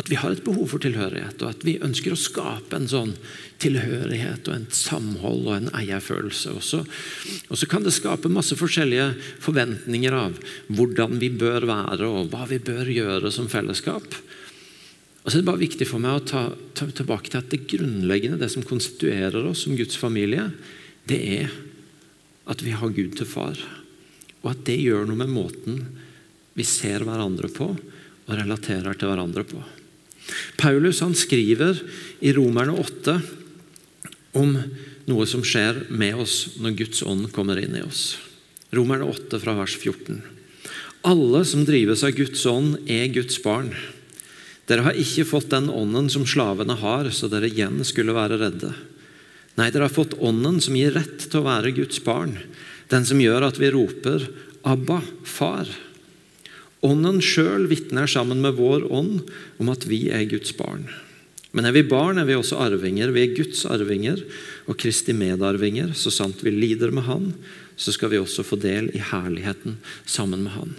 at 0.00 0.08
vi 0.08 0.16
har 0.16 0.32
et 0.32 0.44
behov 0.44 0.70
for 0.70 0.80
tilhørighet, 0.80 1.42
og 1.44 1.50
at 1.50 1.64
vi 1.66 1.74
ønsker 1.84 2.14
å 2.14 2.18
skape 2.18 2.78
en 2.78 2.88
sånn 2.88 3.10
tilhørighet 3.60 4.48
og 4.48 4.54
en 4.54 4.68
samhold 4.72 5.42
og 5.50 5.56
en 5.58 5.72
eierfølelse. 5.76 6.54
Også. 6.56 6.80
Og 7.52 7.60
så 7.60 7.68
kan 7.68 7.84
det 7.84 7.92
skape 7.92 8.32
masse 8.32 8.56
forskjellige 8.56 9.10
forventninger 9.44 10.16
av 10.16 10.38
hvordan 10.72 11.18
vi 11.20 11.28
bør 11.36 11.68
være 11.68 12.08
og 12.08 12.32
hva 12.32 12.46
vi 12.48 12.60
bør 12.64 12.88
gjøre 12.88 13.32
som 13.34 13.50
fellesskap. 13.52 14.16
Og 15.22 15.28
så 15.28 15.36
er 15.36 15.42
det 15.42 15.50
bare 15.50 15.62
viktig 15.66 15.86
for 15.86 16.02
meg 16.02 16.16
å 16.18 16.24
ta, 16.24 16.46
ta 16.72 16.88
tilbake 16.88 17.28
til 17.28 17.42
at 17.42 17.52
det 17.52 17.66
grunnleggende, 17.70 18.40
det 18.40 18.48
som 18.54 18.64
konstituerer 18.66 19.44
oss 19.50 19.66
som 19.66 19.76
Guds 19.76 20.00
familie, 20.00 20.48
det 21.04 21.20
er 21.36 21.52
at 22.48 22.64
vi 22.64 22.72
har 22.74 22.96
Gud 22.96 23.12
til 23.20 23.28
far. 23.28 23.60
Og 24.40 24.54
at 24.54 24.64
det 24.66 24.80
gjør 24.80 25.04
noe 25.06 25.20
med 25.20 25.36
måten 25.36 25.84
vi 26.56 26.64
ser 26.66 27.04
hverandre 27.04 27.52
på 27.52 27.70
og 27.70 28.34
relaterer 28.40 28.96
til 28.96 29.12
hverandre 29.12 29.44
på. 29.46 29.60
Paulus 30.56 31.02
skriver 31.18 31.80
i 32.20 32.32
Romerne 32.32 32.76
8 32.78 33.16
om 34.38 34.54
noe 35.10 35.26
som 35.26 35.42
skjer 35.44 35.86
med 35.90 36.20
oss 36.22 36.58
når 36.62 36.76
Guds 36.78 37.02
ånd 37.02 37.30
kommer 37.34 37.58
inn 37.60 37.74
i 37.76 37.82
oss. 37.84 38.16
Romerne 38.72 39.08
8 39.10 39.40
fra 39.42 39.56
vers 39.58 39.74
14. 39.76 40.22
Alle 41.02 41.42
som 41.44 41.64
drives 41.66 42.04
av 42.06 42.14
Guds 42.14 42.44
ånd, 42.46 42.76
er 42.86 43.10
Guds 43.12 43.40
barn. 43.42 43.72
Dere 44.70 44.86
har 44.86 44.98
ikke 44.98 45.26
fått 45.26 45.50
den 45.50 45.66
ånden 45.68 46.08
som 46.12 46.24
slavene 46.28 46.76
har, 46.78 47.10
så 47.10 47.28
dere 47.28 47.50
igjen 47.50 47.82
skulle 47.84 48.14
være 48.14 48.38
redde. 48.40 48.70
Nei, 49.58 49.68
dere 49.68 49.88
har 49.88 49.92
fått 49.92 50.14
ånden 50.22 50.60
som 50.62 50.76
gir 50.78 50.94
rett 50.94 51.26
til 51.26 51.42
å 51.42 51.48
være 51.48 51.74
Guds 51.76 51.98
barn. 52.06 52.38
Den 52.88 53.04
som 53.08 53.20
gjør 53.20 53.48
at 53.50 53.58
vi 53.60 53.72
roper 53.74 54.28
'Abba, 54.62 55.02
far'. 55.26 55.68
Ånden 56.82 57.20
sjøl 57.22 57.68
vitner 57.70 58.10
sammen 58.10 58.42
med 58.42 58.58
vår 58.58 58.88
ånd 58.90 59.22
om 59.62 59.70
at 59.70 59.86
vi 59.86 60.08
er 60.10 60.26
Guds 60.30 60.54
barn. 60.58 60.88
Men 61.52 61.68
er 61.68 61.74
vi 61.76 61.84
barn, 61.84 62.16
er 62.18 62.26
vi 62.26 62.34
også 62.34 62.58
arvinger. 62.64 63.12
Vi 63.12 63.26
er 63.26 63.34
Guds 63.36 63.66
arvinger 63.68 64.22
og 64.70 64.78
Kristi 64.80 65.12
medarvinger. 65.12 65.92
Så 65.94 66.10
sant 66.14 66.40
vi 66.40 66.50
lider 66.54 66.90
med 66.94 67.04
Han, 67.04 67.28
så 67.76 67.92
skal 67.92 68.12
vi 68.12 68.20
også 68.20 68.44
få 68.46 68.56
del 68.60 68.88
i 68.96 69.02
herligheten 69.04 69.76
sammen 70.08 70.46
med 70.46 70.56
Han. 70.56 70.72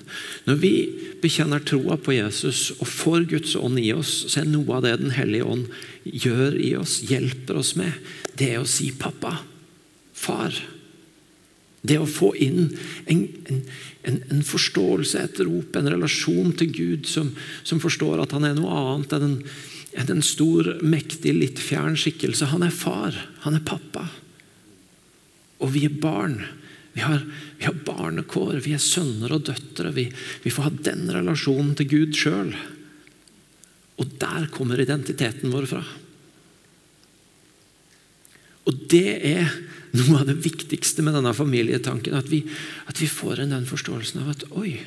Når 0.49 0.59
vi 0.63 0.73
bekjenner 1.21 1.61
troa 1.61 1.99
på 2.01 2.17
Jesus 2.17 2.71
og 2.79 2.89
får 2.89 3.29
Guds 3.35 3.55
ånd 3.59 3.79
i 3.81 3.91
oss, 3.93 4.25
så 4.33 4.41
er 4.41 4.49
noe 4.49 4.79
av 4.79 4.85
det 4.87 4.97
Den 5.03 5.13
hellige 5.13 5.45
ånd 5.45 5.67
gjør 6.03 6.57
i 6.57 6.73
oss, 6.79 6.99
hjelper 7.05 7.61
oss 7.61 7.75
med, 7.79 7.93
det 8.35 8.53
er 8.55 8.61
å 8.63 8.67
si 8.67 8.91
'pappa', 8.91 9.39
'far'. 10.13 10.57
Det 11.83 11.99
å 11.99 12.07
få 12.07 12.31
inn 12.39 12.71
en, 13.11 13.27
en, 13.51 13.63
en, 14.03 14.19
en 14.31 14.43
forståelse, 14.43 15.19
et 15.19 15.39
rop, 15.47 15.77
en 15.79 15.91
relasjon 15.95 16.51
til 16.59 16.73
Gud 16.75 17.07
som, 17.09 17.31
som 17.63 17.79
forstår 17.83 18.23
at 18.23 18.35
han 18.35 18.47
er 18.47 18.57
noe 18.57 18.73
annet 18.75 19.15
enn 19.15 19.27
en, 19.29 19.37
enn 19.99 20.11
en 20.17 20.25
stor, 20.25 20.73
mektig, 20.83 21.35
litt 21.37 21.61
fjern 21.61 21.95
skikkelse. 21.99 22.51
Han 22.51 22.65
er 22.67 22.75
far. 22.75 23.15
Han 23.45 23.55
er 23.59 23.65
pappa. 23.65 24.07
Og 25.63 25.71
vi 25.75 25.85
er 25.87 25.95
barn. 26.03 26.41
Vi 26.93 27.01
har, 27.01 27.23
vi 27.57 27.65
har 27.65 27.79
barnekår. 27.85 28.59
Vi 28.65 28.75
er 28.75 28.83
sønner 28.83 29.37
og 29.37 29.47
døtre. 29.47 29.93
Vi, 29.95 30.09
vi 30.43 30.53
får 30.53 30.67
ha 30.67 30.73
den 30.91 31.07
relasjonen 31.13 31.73
til 31.79 31.91
Gud 31.93 32.17
sjøl. 32.17 32.51
Og 34.01 34.17
der 34.19 34.49
kommer 34.53 34.81
identiteten 34.81 35.53
vår 35.53 35.69
fra. 35.69 35.83
Og 38.67 38.83
det 38.91 39.07
er 39.31 39.55
noe 39.93 40.19
av 40.21 40.27
det 40.29 40.39
viktigste 40.41 41.06
med 41.06 41.15
denne 41.17 41.34
familietanken. 41.38 42.15
At 42.17 42.29
vi, 42.32 42.43
at 42.89 42.99
vi 43.01 43.10
får 43.10 43.43
inn 43.43 43.53
den 43.53 43.67
forståelsen 43.69 44.23
av 44.23 44.34
at 44.34 44.45
oi, 44.58 44.79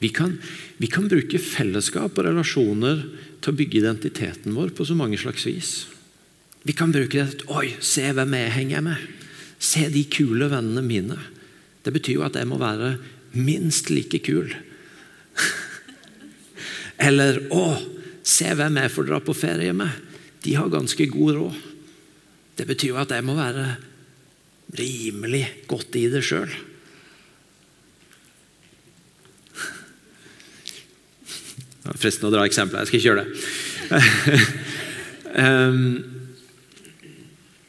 vi 0.00 0.08
kan, 0.14 0.38
vi 0.80 0.88
kan, 0.88 1.08
bruke 1.10 1.40
fellesskap 1.42 2.16
og 2.16 2.24
relasjoner 2.24 3.02
til 3.42 3.52
å 3.52 3.56
bygge 3.58 3.82
identiteten 3.82 4.54
vår 4.56 4.72
på 4.76 4.86
så 4.88 4.96
mange 4.96 5.18
slags 5.20 5.44
vis. 5.48 5.72
Vi 6.64 6.72
kan 6.76 6.92
bruke 6.92 7.20
det 7.20 7.40
til 7.40 7.52
Oi, 7.52 7.74
se 7.84 8.06
hvem 8.16 8.36
jeg 8.36 8.54
henger 8.54 8.84
med. 8.84 9.02
Se 9.60 9.86
de 9.92 10.06
kule 10.08 10.48
vennene 10.52 10.84
mine. 10.84 11.18
Det 11.84 11.92
betyr 11.92 12.20
jo 12.20 12.24
at 12.24 12.38
jeg 12.38 12.48
må 12.48 12.56
være 12.60 12.94
minst 13.36 13.92
like 13.92 14.22
kul. 14.24 14.48
Eller 17.08 17.42
Å, 17.52 17.64
se 18.24 18.48
hvem 18.56 18.80
jeg 18.80 18.94
får 18.94 19.08
dra 19.08 19.20
på 19.24 19.36
ferie 19.36 19.76
med. 19.76 19.92
De 20.44 20.56
har 20.56 20.72
ganske 20.72 21.10
god 21.12 21.36
råd. 21.36 21.60
Det 22.56 22.68
betyr 22.68 22.94
jo 22.94 23.00
at 23.00 23.12
jeg 23.12 23.24
må 23.24 23.36
være 23.36 23.68
rimelig 24.76 25.44
godt 25.70 25.96
i 25.98 26.08
det 26.12 26.22
sjøl. 26.26 26.50
Fristende 32.00 32.30
å 32.30 32.34
dra 32.34 32.46
eksempler. 32.46 32.80
Jeg 32.80 32.88
skal 32.88 32.98
ikke 33.00 33.08
gjøre 33.10 33.24
det. 33.24 33.30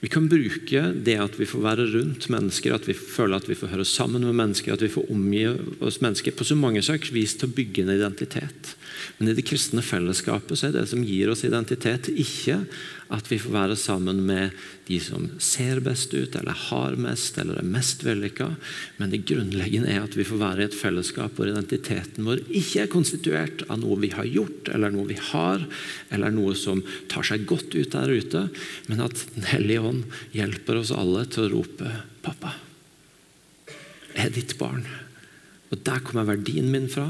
vi 0.02 0.10
kan 0.12 0.30
bruke 0.30 0.82
det 1.08 1.18
at 1.24 1.40
vi 1.40 1.48
får 1.50 1.62
være 1.66 1.90
rundt 1.96 2.30
mennesker, 2.34 2.76
at 2.76 2.88
vi 2.90 2.96
føler 2.98 3.36
at 3.42 3.50
vi 3.50 3.58
får 3.58 3.74
høre 3.74 3.88
sammen 3.88 4.22
med 4.28 4.38
mennesker, 4.38 4.74
at 4.76 4.84
vi 4.86 4.94
får 4.94 5.10
omgi 5.14 5.44
oss 5.82 6.02
mennesker 6.04 6.32
på 6.38 6.48
så 6.48 6.56
mange 6.60 6.82
slags 6.86 7.10
vis 7.16 7.34
til 7.38 7.50
å 7.50 7.56
bygge 7.58 7.80
en 7.86 7.96
identitet. 7.98 8.76
Men 9.18 9.32
i 9.32 9.36
det 9.38 9.46
kristne 9.48 9.84
fellesskapet 9.86 10.60
så 10.60 10.70
er 10.70 10.80
det 10.80 10.88
som 10.92 11.04
gir 11.06 11.32
oss 11.32 11.46
identitet, 11.48 12.10
ikke 12.12 12.62
at 13.12 13.28
vi 13.28 13.40
får 13.42 13.52
være 13.52 13.76
sammen 13.76 14.22
med 14.24 14.56
de 14.88 14.98
som 15.04 15.26
ser 15.44 15.82
best 15.84 16.14
ut, 16.16 16.36
eller 16.40 16.56
har 16.70 16.96
mest, 17.00 17.38
eller 17.42 17.60
er 17.60 17.68
mest 17.68 18.06
vellykka. 18.08 18.48
Men 19.02 19.12
det 19.12 19.26
grunnleggende 19.28 19.92
er 19.92 20.06
at 20.06 20.16
vi 20.16 20.26
får 20.28 20.40
være 20.40 20.64
i 20.64 20.68
et 20.70 20.78
fellesskap 20.78 21.36
hvor 21.36 21.52
identiteten 21.52 22.28
vår 22.28 22.44
ikke 22.48 22.86
er 22.86 22.92
konstituert 22.92 23.66
av 23.68 23.82
noe 23.84 24.00
vi 24.04 24.14
har 24.16 24.30
gjort, 24.30 24.72
eller 24.72 24.96
noe 24.96 25.10
vi 25.12 25.20
har, 25.32 25.68
eller 26.10 26.36
noe 26.36 26.56
som 26.56 26.84
tar 27.12 27.28
seg 27.28 27.46
godt 27.50 27.76
ut 27.76 27.92
der 27.98 28.16
ute, 28.16 28.48
men 28.88 29.04
at 29.04 29.28
Den 29.36 29.46
hellige 29.52 29.84
ånd 29.92 30.18
hjelper 30.36 30.80
oss 30.80 30.92
alle 30.96 31.26
til 31.30 31.48
å 31.48 31.52
rope 31.58 31.92
'Pappa, 32.22 32.54
jeg 34.16 34.26
er 34.26 34.36
ditt 34.36 34.58
barn'. 34.60 34.86
Og 35.72 35.80
Der 35.86 36.00
kommer 36.04 36.28
verdien 36.28 36.70
min 36.72 36.90
fra. 36.92 37.08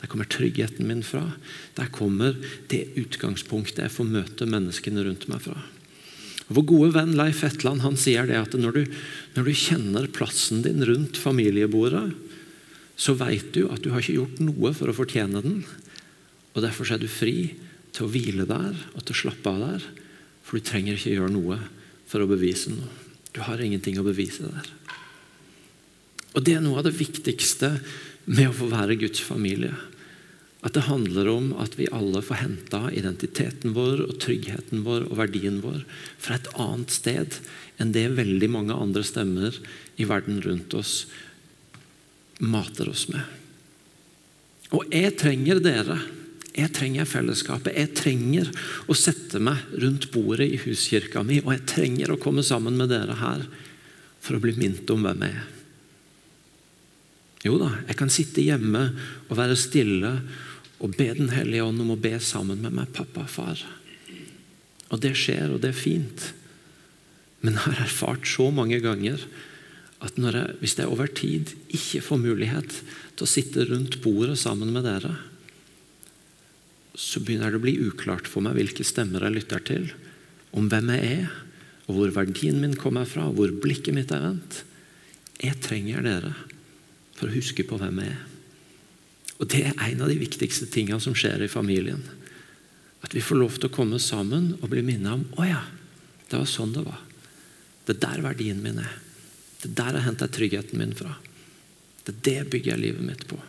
Der 0.00 0.08
kommer 0.08 0.28
tryggheten 0.28 0.88
min 0.88 1.02
fra. 1.04 1.26
Der 1.76 1.90
kommer 1.92 2.36
det 2.72 2.86
utgangspunktet 3.00 3.84
jeg 3.84 3.92
får 3.92 4.08
møte 4.08 4.48
menneskene 4.48 5.04
rundt 5.04 5.28
meg 5.28 5.44
fra. 5.44 5.58
Og 6.48 6.56
Vår 6.58 6.66
gode 6.72 6.90
venn 6.96 7.14
Leif 7.18 7.44
Etland 7.46 7.84
han 7.84 7.98
sier 8.00 8.26
det 8.26 8.38
at 8.40 8.56
når 8.58 8.74
du, 8.74 8.82
når 9.36 9.46
du 9.46 9.54
kjenner 9.54 10.08
plassen 10.10 10.64
din 10.64 10.82
rundt 10.86 11.20
familiebordet, 11.20 12.08
så 13.00 13.14
vet 13.16 13.52
du 13.54 13.64
at 13.70 13.84
du 13.84 13.92
har 13.92 14.02
ikke 14.02 14.18
gjort 14.18 14.40
noe 14.42 14.72
for 14.76 14.90
å 14.90 14.96
fortjene 14.96 15.40
den. 15.44 15.60
Og 16.52 16.64
Derfor 16.64 16.90
er 16.90 17.00
du 17.00 17.08
fri 17.08 17.52
til 17.94 18.06
å 18.06 18.10
hvile 18.10 18.48
der 18.48 18.74
og 18.96 19.04
til 19.04 19.14
å 19.14 19.20
slappe 19.22 19.52
av 19.52 19.62
der. 19.62 19.86
For 20.44 20.58
du 20.58 20.66
trenger 20.66 20.98
ikke 20.98 21.14
gjøre 21.14 21.32
noe 21.32 21.60
for 22.10 22.24
å 22.24 22.28
bevise 22.28 22.74
noe. 22.74 22.90
Du 23.30 23.38
har 23.46 23.62
ingenting 23.62 24.00
å 24.00 24.06
bevise 24.06 24.48
der. 24.48 24.72
Og 26.34 26.42
Det 26.44 26.56
er 26.56 26.64
noe 26.64 26.82
av 26.82 26.86
det 26.86 26.98
viktigste 26.98 27.76
med 28.26 28.50
å 28.50 28.56
få 28.56 28.68
være 28.70 28.98
Guds 28.98 29.22
familie. 29.22 29.72
At 30.60 30.74
det 30.76 30.84
handler 30.90 31.28
om 31.32 31.52
at 31.62 31.78
vi 31.78 31.88
alle 31.88 32.20
får 32.24 32.42
henta 32.42 32.82
identiteten 32.92 33.72
vår 33.72 34.02
og 34.04 34.18
tryggheten 34.20 34.82
vår 34.84 35.06
og 35.08 35.16
verdien 35.22 35.62
vår 35.64 35.82
fra 36.20 36.36
et 36.36 36.50
annet 36.60 36.92
sted 36.92 37.38
enn 37.80 37.94
det 37.94 38.10
veldig 38.18 38.50
mange 38.52 38.76
andre 38.76 39.02
stemmer 39.06 39.56
i 39.96 40.08
verden 40.08 40.42
rundt 40.44 40.76
oss 40.76 41.06
mater 42.40 42.90
oss 42.92 43.06
med. 43.12 43.24
Og 44.76 44.84
jeg 44.92 45.14
trenger 45.20 45.62
dere. 45.64 45.96
Jeg 46.54 46.72
trenger 46.76 47.08
fellesskapet. 47.08 47.76
Jeg 47.76 47.94
trenger 47.96 48.50
å 48.90 48.96
sette 48.98 49.40
meg 49.42 49.64
rundt 49.80 50.10
bordet 50.12 50.48
i 50.50 50.60
huskirka 50.60 51.22
mi, 51.24 51.40
og 51.44 51.54
jeg 51.54 51.66
trenger 51.72 52.12
å 52.12 52.20
komme 52.20 52.44
sammen 52.46 52.76
med 52.78 52.92
dere 52.92 53.16
her 53.20 53.46
for 54.20 54.36
å 54.36 54.42
bli 54.42 54.54
minnet 54.58 54.92
om 54.92 55.06
hvem 55.06 55.24
jeg 55.24 55.40
er. 55.40 55.48
Jo 57.48 57.56
da, 57.56 57.70
jeg 57.88 57.96
kan 57.96 58.12
sitte 58.12 58.44
hjemme 58.44 58.82
og 59.30 59.36
være 59.38 59.56
stille 59.56 60.12
og 60.80 60.96
be 60.96 61.10
Den 61.14 61.32
hellige 61.34 61.66
ånd 61.66 61.82
om 61.82 61.92
å 61.92 62.00
be 62.00 62.16
sammen 62.24 62.62
med 62.64 62.72
meg, 62.72 62.92
pappa 62.96 63.26
og 63.26 63.32
far. 63.32 63.62
Og 64.90 65.00
det 65.02 65.12
skjer, 65.18 65.52
og 65.52 65.60
det 65.62 65.74
er 65.74 65.78
fint. 65.78 66.30
Men 67.44 67.56
jeg 67.56 67.66
har 67.66 67.82
erfart 67.84 68.26
så 68.28 68.48
mange 68.52 68.80
ganger 68.82 69.20
at 70.00 70.16
jeg, 70.16 70.44
hvis 70.62 70.78
jeg 70.78 70.88
over 70.88 71.10
tid 71.12 71.52
ikke 71.68 72.00
får 72.04 72.22
mulighet 72.22 72.78
til 73.16 73.26
å 73.26 73.28
sitte 73.28 73.66
rundt 73.68 73.98
bordet 74.04 74.38
sammen 74.40 74.72
med 74.72 74.86
dere, 74.88 75.12
så 76.96 77.20
begynner 77.22 77.52
det 77.52 77.60
å 77.60 77.64
bli 77.64 77.76
uklart 77.84 78.28
for 78.28 78.44
meg 78.44 78.56
hvilke 78.56 78.84
stemmer 78.84 79.24
jeg 79.24 79.36
lytter 79.36 79.62
til, 79.68 79.86
om 80.56 80.66
hvem 80.72 80.90
jeg 80.96 81.12
er, 81.20 81.36
og 81.86 81.96
hvor 81.96 82.16
verdien 82.16 82.58
min 82.62 82.76
kommer 82.78 83.06
fra, 83.08 83.28
hvor 83.28 83.52
blikket 83.62 83.96
mitt 83.96 84.12
er 84.14 84.24
vendt. 84.24 84.62
Jeg 85.40 85.60
trenger 85.64 86.04
dere 86.04 86.34
for 87.16 87.28
å 87.28 87.36
huske 87.36 87.64
på 87.68 87.78
hvem 87.80 88.02
jeg 88.02 88.16
er. 88.16 88.29
Og 89.40 89.48
Det 89.48 89.62
er 89.64 89.76
en 89.76 90.02
av 90.04 90.10
de 90.10 90.18
viktigste 90.20 90.68
tingene 90.68 91.00
som 91.00 91.16
skjer 91.16 91.42
i 91.42 91.48
familien. 91.48 92.02
At 93.00 93.14
vi 93.16 93.22
får 93.24 93.40
lov 93.40 93.56
til 93.56 93.70
å 93.70 93.74
komme 93.74 94.00
sammen 94.02 94.52
og 94.60 94.68
bli 94.72 94.82
minnet 94.84 95.14
om 95.14 95.24
å 95.40 95.46
ja, 95.48 95.62
det 96.28 96.36
var 96.36 96.48
sånn 96.48 96.74
det 96.76 96.84
var. 96.84 97.00
Det 97.86 97.96
er 97.96 98.02
der 98.04 98.26
verdien 98.28 98.60
min 98.62 98.82
er. 98.82 98.98
Det 99.62 99.70
er 99.70 99.78
der 99.78 99.96
jeg 99.96 100.06
henter 100.08 100.30
tryggheten 100.32 100.80
min 100.80 100.92
fra. 100.96 101.14
Det 102.04 102.12
er 102.12 102.20
det 102.28 102.50
bygger 102.52 102.74
jeg 102.74 102.84
livet 102.84 103.06
mitt 103.06 103.24
på. 103.28 103.40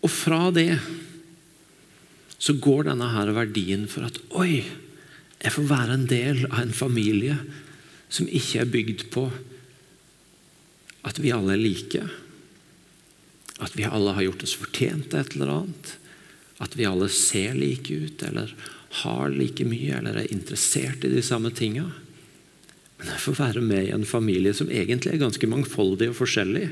Og 0.00 0.10
fra 0.10 0.48
det 0.54 0.74
så 2.40 2.56
går 2.56 2.88
denne 2.88 3.10
her 3.12 3.30
verdien 3.36 3.86
for 3.90 4.08
at 4.08 4.16
oi, 4.40 4.62
jeg 5.40 5.54
får 5.54 5.66
være 5.70 5.96
en 5.96 6.06
del 6.08 6.44
av 6.48 6.62
en 6.64 6.74
familie 6.76 7.36
som 8.10 8.26
ikke 8.26 8.62
er 8.62 8.72
bygd 8.72 9.06
på 9.12 9.26
at 11.06 11.18
vi 11.18 11.32
alle 11.32 11.54
er 11.54 11.62
like. 11.62 12.02
At 13.60 13.76
vi 13.76 13.86
alle 13.88 14.14
har 14.16 14.26
gjort 14.26 14.44
oss 14.46 14.56
fortjent 14.58 15.10
til 15.10 15.20
et 15.20 15.34
eller 15.36 15.54
annet. 15.54 15.94
At 16.60 16.76
vi 16.76 16.88
alle 16.88 17.08
ser 17.12 17.56
like 17.56 17.92
ut, 17.92 18.22
eller 18.26 18.52
har 19.04 19.32
like 19.32 19.64
mye, 19.64 19.96
eller 19.96 20.20
er 20.20 20.32
interessert 20.32 21.04
i 21.06 21.12
de 21.12 21.22
samme 21.24 21.52
tinga. 21.56 21.88
Men 23.00 23.14
jeg 23.14 23.24
får 23.24 23.38
være 23.38 23.64
med 23.64 23.86
i 23.86 23.94
en 23.96 24.04
familie 24.04 24.52
som 24.56 24.68
egentlig 24.68 25.14
er 25.14 25.22
ganske 25.22 25.48
mangfoldig 25.48 26.10
og 26.10 26.18
forskjellig. 26.18 26.66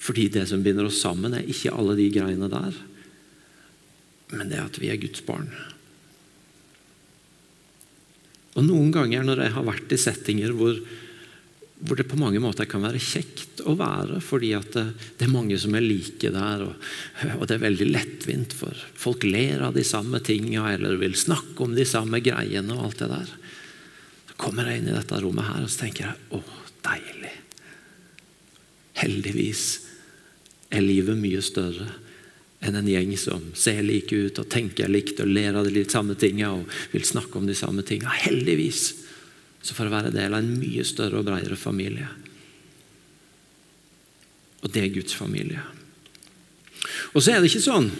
Fordi 0.00 0.28
det 0.32 0.46
som 0.50 0.64
binder 0.64 0.88
oss 0.88 1.00
sammen, 1.00 1.32
er 1.36 1.48
ikke 1.48 1.72
alle 1.72 1.96
de 1.96 2.08
greiene 2.12 2.48
der, 2.52 2.76
men 4.30 4.50
det 4.52 4.60
at 4.62 4.78
vi 4.80 4.88
er 4.92 5.00
Guds 5.00 5.24
barn. 5.26 5.48
Og 8.58 8.66
Noen 8.66 8.90
ganger 8.94 9.24
når 9.24 9.44
jeg 9.44 9.54
har 9.56 9.66
vært 9.66 9.92
i 9.94 9.98
settinger 10.00 10.52
hvor 10.56 10.76
hvor 11.80 11.96
det 11.96 12.08
på 12.10 12.18
mange 12.20 12.40
måter 12.42 12.68
kan 12.68 12.82
være 12.84 13.00
kjekt 13.00 13.62
å 13.64 13.72
være, 13.78 14.20
fordi 14.24 14.52
det, 14.74 14.84
det 15.16 15.26
er 15.26 15.32
mange 15.32 15.56
som 15.60 15.74
er 15.76 15.84
like 15.84 16.32
der. 16.34 16.64
Og, 16.66 16.88
og, 17.38 17.44
det 17.48 17.56
er 17.56 17.62
veldig 17.64 17.88
lettvint, 17.88 18.56
for 18.56 18.76
folk 19.00 19.24
ler 19.24 19.64
av 19.64 19.76
de 19.76 19.84
samme 19.86 20.20
tingene 20.24 20.74
eller 20.74 21.00
vil 21.00 21.16
snakke 21.16 21.64
om 21.64 21.76
de 21.76 21.86
samme 21.88 22.20
greiene. 22.24 22.76
og 22.76 22.90
alt 22.90 23.04
det 23.04 23.10
der. 23.14 23.32
Så 24.28 24.38
kommer 24.40 24.68
jeg 24.68 24.82
inn 24.82 24.90
i 24.92 24.96
dette 24.96 25.22
rommet 25.24 25.48
her 25.48 25.64
og 25.64 25.72
så 25.72 25.86
tenker 25.86 26.10
jeg, 26.10 26.28
å, 26.36 26.42
deilig. 26.84 27.34
Heldigvis 29.00 29.64
er 30.70 30.84
livet 30.84 31.18
mye 31.18 31.40
større 31.42 31.88
enn 32.60 32.76
en 32.76 32.88
gjeng 32.88 33.14
som 33.16 33.44
ser 33.56 33.80
like 33.86 34.12
ut 34.12 34.38
og 34.42 34.48
tenker 34.52 34.90
likt 34.92 35.22
og 35.24 35.30
ler 35.32 35.56
av 35.56 35.64
de 35.64 35.84
samme 35.88 36.12
tingene 36.20 36.58
og 36.58 36.80
vil 36.92 37.06
snakke 37.08 37.40
om 37.40 37.48
de 37.48 37.56
samme 37.56 37.80
tingene. 37.88 38.12
Heldigvis 38.20 38.90
så 39.62 39.76
får 39.76 39.86
jeg 39.86 39.96
være 39.96 40.14
del 40.14 40.34
av 40.34 40.42
en 40.42 40.56
mye 40.60 40.84
større 40.88 41.20
og 41.20 41.28
bredere 41.28 41.58
familie. 41.58 42.08
Og 44.60 44.72
det 44.72 44.84
er 44.84 44.94
Guds 44.94 45.16
familie. 45.16 45.62
Og 47.14 47.22
så 47.22 47.32
er 47.32 47.40
det 47.40 47.50
ikke 47.50 47.64
sånn 47.64 47.90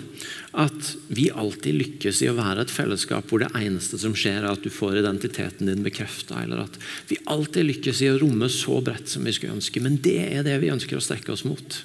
at 0.60 0.92
vi 1.14 1.28
alltid 1.30 1.76
lykkes 1.76 2.22
i 2.24 2.30
å 2.30 2.36
være 2.38 2.64
et 2.64 2.72
fellesskap 2.72 3.28
hvor 3.30 3.42
det 3.42 3.50
eneste 3.58 4.00
som 4.00 4.16
skjer, 4.18 4.42
er 4.42 4.50
at 4.50 4.64
du 4.64 4.70
får 4.72 4.98
identiteten 5.00 5.68
din 5.70 5.84
bekrefta, 5.86 6.42
eller 6.42 6.64
at 6.64 6.78
vi 7.10 7.20
alltid 7.30 7.68
lykkes 7.68 8.02
i 8.02 8.10
å 8.10 8.18
romme 8.22 8.48
så 8.52 8.80
bredt 8.84 9.12
som 9.12 9.26
vi 9.26 9.34
skulle 9.36 9.58
ønske. 9.58 9.82
Men 9.84 10.00
det 10.02 10.18
er 10.30 10.46
det 10.46 10.58
vi 10.62 10.72
ønsker 10.72 10.98
å 10.98 11.04
strekke 11.04 11.34
oss 11.34 11.46
mot. 11.46 11.80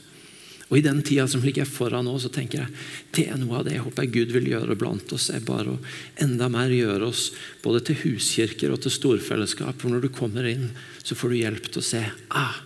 Og 0.70 0.80
I 0.80 0.86
den 0.86 1.04
tida 1.06 1.28
som 1.30 1.44
ligger 1.46 1.68
foran 1.70 2.08
nå, 2.08 2.16
så 2.18 2.32
tenker 2.34 2.64
jeg 2.64 2.86
det 3.14 3.26
er 3.30 3.38
noe 3.38 3.60
av 3.60 3.68
det 3.68 3.76
jeg 3.76 3.86
håper 3.86 4.10
Gud 4.10 4.34
vil 4.34 4.50
gjøre 4.50 4.78
blant 4.80 5.14
oss. 5.14 5.30
er 5.30 5.46
bare 5.46 5.76
å 5.76 5.82
enda 6.26 6.50
mer 6.50 6.74
gjøre 6.74 7.12
oss 7.12 7.28
både 7.62 7.84
til 7.86 8.00
huskirker 8.02 8.74
og 8.74 8.82
til 8.82 8.94
storfellesskap. 8.96 9.78
For 9.78 9.94
når 9.94 10.08
du 10.08 10.10
kommer 10.16 10.48
inn, 10.50 10.72
så 11.06 11.18
får 11.18 11.32
du 11.32 11.38
hjelp 11.44 11.70
til 11.70 11.84
å 11.84 11.86
se 11.86 12.02
ah, 12.34 12.58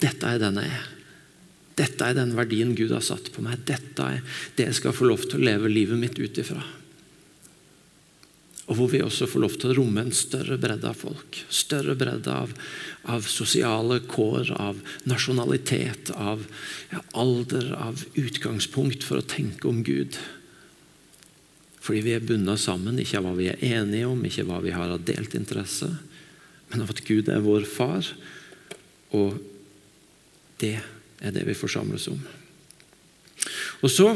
dette 0.00 0.30
er 0.30 0.42
den 0.42 0.62
jeg 0.62 0.70
er. 0.78 0.88
Dette 1.80 2.06
er 2.06 2.16
den 2.18 2.34
verdien 2.36 2.74
Gud 2.76 2.92
har 2.92 3.04
satt 3.04 3.32
på 3.32 3.42
meg. 3.42 3.62
Dette 3.66 4.04
er 4.04 4.38
det 4.56 4.68
jeg 4.68 4.78
skal 4.82 4.94
få 4.94 5.08
lov 5.08 5.24
til 5.26 5.40
å 5.40 5.48
leve 5.48 5.70
livet 5.72 5.98
mitt 5.98 6.18
ut 6.20 6.38
ifra. 6.42 6.62
Og 8.70 8.78
hvor 8.78 8.90
vi 8.92 9.00
også 9.02 9.26
får 9.26 9.42
lov 9.42 9.54
til 9.58 9.72
å 9.72 9.76
romme 9.80 10.04
en 10.04 10.14
større 10.14 10.54
bredde 10.62 10.86
av 10.86 10.98
folk. 11.00 11.40
Større 11.50 11.96
bredde 11.98 12.30
av, 12.30 12.52
av 13.10 13.26
sosiale 13.26 13.98
kår, 14.06 14.52
av 14.54 14.78
nasjonalitet, 15.10 16.12
av 16.14 16.44
ja, 16.92 17.02
alder, 17.18 17.72
av 17.74 18.04
utgangspunkt 18.14 19.02
for 19.06 19.18
å 19.18 19.26
tenke 19.26 19.66
om 19.66 19.82
Gud. 19.86 20.20
Fordi 21.82 22.04
vi 22.06 22.14
er 22.14 22.22
bundet 22.22 22.62
sammen, 22.62 23.00
ikke 23.02 23.18
av 23.18 23.26
hva 23.26 23.34
vi 23.40 23.48
er 23.50 23.64
enige 23.80 24.06
om, 24.06 24.22
ikke 24.22 24.46
hva 24.46 24.60
vi 24.62 24.76
har 24.76 24.94
av 24.94 25.02
delt 25.08 25.34
interesse, 25.34 25.88
men 26.70 26.84
av 26.84 26.92
at 26.94 27.02
Gud 27.08 27.32
er 27.32 27.42
vår 27.42 27.66
far. 27.66 28.06
Og 29.18 29.40
det 30.62 30.76
er 30.78 31.34
det 31.34 31.42
vi 31.48 31.58
forsamles 31.58 32.06
om. 32.12 32.22
Og 33.82 33.90
så 33.90 34.12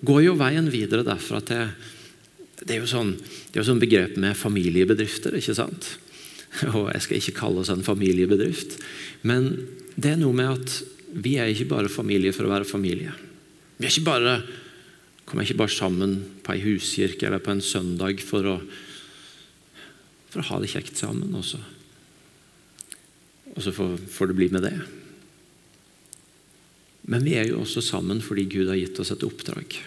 går 0.00 0.24
jo 0.24 0.38
veien 0.38 0.72
videre 0.72 1.04
derfra 1.04 1.42
til 1.44 1.68
det 2.64 2.74
er 2.74 2.82
jo 2.82 2.90
sånn, 2.90 3.14
det 3.18 3.56
er 3.56 3.62
jo 3.62 3.68
sånn 3.70 3.82
begrep 3.82 4.16
med 4.20 4.38
familiebedrifter, 4.38 5.36
ikke 5.38 5.56
sant? 5.56 5.92
Og 6.74 6.88
jeg 6.90 7.04
skal 7.04 7.20
ikke 7.20 7.38
kalle 7.38 7.62
oss 7.62 7.72
en 7.72 7.86
familiebedrift, 7.86 8.78
men 9.28 9.50
det 9.98 10.14
er 10.14 10.20
noe 10.20 10.36
med 10.36 10.54
at 10.56 10.78
vi 11.08 11.36
er 11.40 11.50
ikke 11.50 11.70
bare 11.70 11.92
familie 11.92 12.34
for 12.36 12.46
å 12.46 12.52
være 12.52 12.68
familie. 12.68 13.14
Vi 13.78 13.86
er 13.86 13.92
ikke 13.92 14.08
bare, 14.08 14.34
kommer 15.28 15.46
ikke 15.46 15.60
bare 15.60 15.72
sammen 15.72 16.18
på 16.44 16.54
ei 16.54 16.62
huskirke 16.64 17.28
eller 17.28 17.42
på 17.42 17.54
en 17.54 17.64
søndag 17.64 18.20
for 18.24 18.46
å, 18.46 18.56
for 20.28 20.42
å 20.42 20.48
ha 20.50 20.60
det 20.62 20.70
kjekt 20.74 21.00
sammen. 21.00 21.32
Også. 21.38 21.60
Og 23.54 23.64
så 23.64 23.74
får, 23.74 23.96
får 24.12 24.30
det 24.30 24.38
bli 24.38 24.50
med 24.54 24.66
det. 24.66 24.76
Men 27.08 27.24
vi 27.24 27.38
er 27.40 27.48
jo 27.48 27.62
også 27.62 27.82
sammen 27.84 28.20
fordi 28.24 28.44
Gud 28.50 28.68
har 28.68 28.78
gitt 28.78 28.98
oss 29.00 29.14
et 29.14 29.24
oppdrag. 29.24 29.78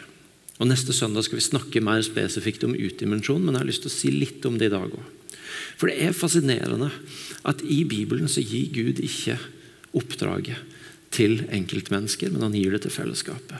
Og 0.62 0.69
Neste 0.69 0.93
søndag 0.93 1.26
skal 1.26 1.39
vi 1.39 1.47
snakke 1.47 1.82
mer 1.82 2.04
spesifikt 2.06 2.67
om 2.67 2.76
utdimensjon, 2.78 3.41
men 3.41 3.56
jeg 3.56 3.63
har 3.63 3.69
lyst 3.71 3.82
til 3.88 3.89
å 3.89 3.95
si 3.95 4.12
litt 4.13 4.45
om 4.45 4.60
det 4.62 4.69
i 4.69 4.74
dag 4.76 4.93
òg. 4.93 5.08
For 5.80 5.89
det 5.89 5.97
er 6.06 6.13
fascinerende 6.13 6.91
at 7.50 7.63
i 7.65 7.82
Bibelen 7.89 8.30
så 8.30 8.43
gir 8.45 8.69
Gud 8.76 9.02
ikke 9.02 9.39
oppdraget 9.97 10.62
til 11.12 11.41
enkeltmennesker, 11.50 12.30
men 12.30 12.45
han 12.45 12.56
gir 12.56 12.76
det 12.76 12.84
til 12.86 12.93
fellesskapet. 12.93 13.58